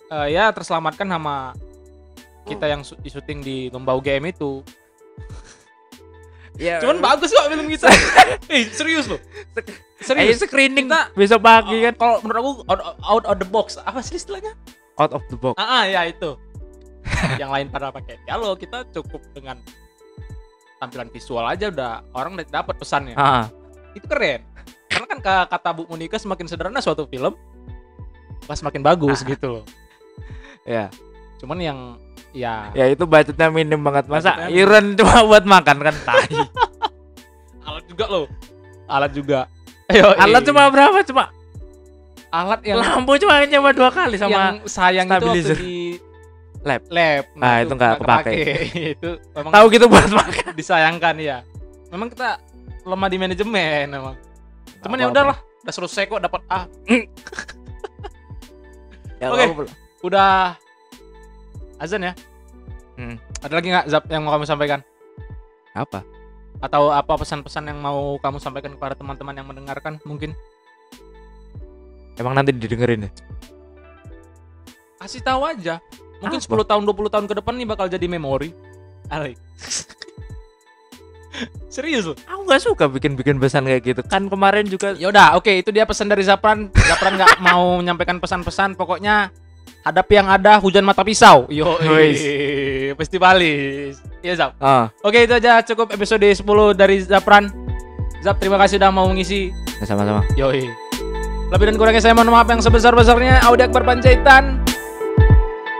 eh, 0.10 0.28
ya 0.30 0.50
terselamatkan 0.50 1.06
sama 1.06 1.54
kita 2.50 2.66
yang 2.66 2.82
syuting 2.82 3.40
di 3.40 3.70
lomba 3.70 3.94
UGM 3.94 4.34
itu. 4.34 4.66
ya, 6.60 6.82
Cuman 6.82 7.00
bagus 7.00 7.30
kok 7.30 7.48
film 7.48 7.70
kita. 7.70 7.88
eh, 8.54 8.66
serius 8.74 9.06
loh. 9.06 9.22
Serius. 10.00 10.42
screening 10.42 10.88
Kita- 10.88 11.12
besok 11.14 11.44
pagi 11.44 11.84
kan 11.84 11.94
Kalau 11.94 12.18
menurut 12.24 12.40
aku 12.40 12.52
out, 12.68 12.82
out 13.00 13.26
of 13.28 13.38
the 13.38 13.48
box. 13.48 13.78
Apa 13.80 14.02
sih 14.02 14.18
istilahnya? 14.18 14.56
out 15.00 15.16
of 15.16 15.24
the 15.32 15.38
box. 15.40 15.56
Ah, 15.56 15.82
ah, 15.82 15.84
ya 15.88 16.04
itu. 16.12 16.36
yang 17.42 17.50
lain 17.50 17.72
pada 17.72 17.90
pakai. 17.90 18.20
Kalau 18.28 18.52
kita 18.54 18.84
cukup 18.92 19.24
dengan 19.32 19.56
tampilan 20.80 21.08
visual 21.08 21.44
aja 21.44 21.72
udah 21.72 22.04
orang 22.12 22.36
udah 22.36 22.48
dapat 22.48 22.76
pesannya. 22.76 23.16
Ah, 23.16 23.48
Itu 23.96 24.06
keren. 24.08 24.44
Karena 24.92 25.06
kan 25.08 25.20
ka- 25.24 25.48
kata 25.48 25.70
Bu 25.72 25.88
Monika 25.88 26.20
semakin 26.20 26.46
sederhana 26.48 26.84
suatu 26.84 27.08
film 27.08 27.36
pas 28.44 28.58
semakin 28.58 28.82
bagus 28.82 29.22
gitu 29.24 29.62
loh. 29.62 29.66
ya. 30.68 30.92
Cuman 31.40 31.60
yang 31.62 31.80
ya 32.32 32.70
Ya 32.72 32.86
itu 32.88 33.04
budgetnya 33.04 33.50
minim 33.50 33.80
banget. 33.80 34.06
Masa 34.06 34.36
Budgetnya- 34.38 34.54
Iron 34.54 34.86
cuma 34.94 35.16
buat 35.24 35.44
makan 35.44 35.78
kan 35.82 35.96
tai. 36.04 36.30
alat 37.68 37.84
juga 37.86 38.06
loh. 38.08 38.26
Alat 38.86 39.12
juga. 39.14 39.40
Ayo, 39.90 40.14
Alat 40.14 40.42
cuma 40.44 40.70
berapa? 40.70 41.02
Cuma 41.02 41.34
alat 42.30 42.62
yang 42.62 42.78
lampu 42.78 43.18
cuma 43.18 43.42
nyewa 43.42 43.74
dua 43.74 43.90
kali 43.90 44.14
sama 44.14 44.30
yang 44.30 44.56
sayang 44.64 45.06
itu 45.06 45.14
stabilizer. 45.16 45.50
waktu 45.50 45.66
di 45.66 45.78
Lab. 46.60 46.82
lab. 46.92 47.24
Ah, 47.40 47.58
itu 47.64 47.74
nggak 47.74 47.94
kepake. 47.98 48.34
itu 48.94 49.10
memang 49.34 49.52
tahu 49.52 49.66
gitu 49.72 49.86
buat 49.88 50.10
makan. 50.12 50.52
disayangkan 50.54 51.16
ya. 51.18 51.38
Memang 51.90 52.12
kita 52.12 52.38
lemah 52.84 53.08
di 53.08 53.18
manajemen 53.18 53.86
memang. 53.88 54.16
Cuman 54.80 54.98
ya 54.98 55.08
udahlah, 55.08 55.38
udah 55.64 55.74
selesai 55.74 56.06
kok 56.06 56.22
dapat 56.22 56.42
A. 56.48 56.60
Ya, 59.20 59.36
Oke. 59.36 59.44
apa-apa. 59.46 59.64
Udah 60.00 60.56
azan 61.80 62.06
ya. 62.06 62.14
Hmm. 63.00 63.16
Ada 63.40 63.54
lagi 63.56 63.68
nggak 63.72 63.88
Zap 63.88 64.04
yang 64.12 64.28
mau 64.28 64.36
kamu 64.36 64.46
sampaikan? 64.46 64.80
Apa? 65.72 66.04
Atau 66.60 66.92
apa 66.92 67.16
pesan-pesan 67.16 67.72
yang 67.72 67.80
mau 67.80 68.20
kamu 68.20 68.38
sampaikan 68.44 68.76
kepada 68.76 69.00
teman-teman 69.00 69.36
yang 69.40 69.48
mendengarkan 69.48 69.96
mungkin? 70.04 70.36
Emang 72.20 72.36
nanti 72.36 72.52
didengerin 72.52 73.08
ya? 73.08 73.12
Kasih 75.00 75.24
tahu 75.24 75.48
aja. 75.48 75.80
Mungkin 76.20 76.44
Apa? 76.44 76.60
10 76.60 76.68
tahun 76.68 76.84
20 76.84 77.14
tahun 77.16 77.26
ke 77.32 77.34
depan 77.40 77.56
nih 77.56 77.68
bakal 77.72 77.88
jadi 77.88 78.04
memori. 78.12 78.52
Alek. 79.08 79.40
Serius 81.72 82.12
loh. 82.12 82.18
Aku 82.28 82.42
nggak 82.44 82.60
suka 82.60 82.86
bikin-bikin 82.92 83.40
pesan 83.40 83.64
kayak 83.64 83.82
gitu. 83.88 84.02
Kan 84.04 84.28
kemarin 84.28 84.68
juga 84.68 84.92
Ya 85.00 85.08
udah, 85.08 85.40
oke 85.40 85.64
itu 85.64 85.72
dia 85.72 85.88
pesan 85.88 86.12
dari 86.12 86.28
Zapran. 86.28 86.68
Zapran 86.92 87.16
nggak 87.16 87.40
mau 87.40 87.80
menyampaikan 87.80 88.20
pesan-pesan, 88.20 88.76
pokoknya 88.76 89.32
hadapi 89.84 90.14
yang 90.20 90.28
ada 90.28 90.60
hujan 90.60 90.84
mata 90.84 91.02
pisau. 91.02 91.48
Yo, 91.48 91.80
festivalis. 92.96 94.00
Iya 94.20 94.34
Zap. 94.36 94.52
ah, 94.60 94.92
Oke 95.00 95.24
itu 95.24 95.32
aja 95.32 95.64
cukup 95.64 95.96
episode 95.96 96.28
10 96.28 96.44
dari 96.76 97.00
Zapran. 97.00 97.48
Zap 98.20 98.36
terima 98.36 98.60
kasih 98.60 98.76
udah 98.76 98.92
mau 98.92 99.08
mengisi. 99.08 99.48
ya 99.80 99.86
sama-sama. 99.88 100.28
Yoi. 100.36 100.68
Lebih 101.50 101.66
dan 101.72 101.76
kurangnya 101.80 102.04
saya 102.04 102.14
mohon 102.14 102.30
maaf 102.30 102.46
yang 102.52 102.60
sebesar-besarnya. 102.60 103.42
Audi 103.48 103.64
Akbar 103.64 103.88
Panjaitan. 103.88 104.60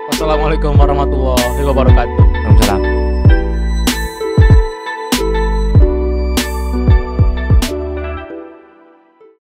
Wassalamualaikum 0.10 0.74
warahmatullahi 0.74 1.62
wabarakatuh. 1.62 2.19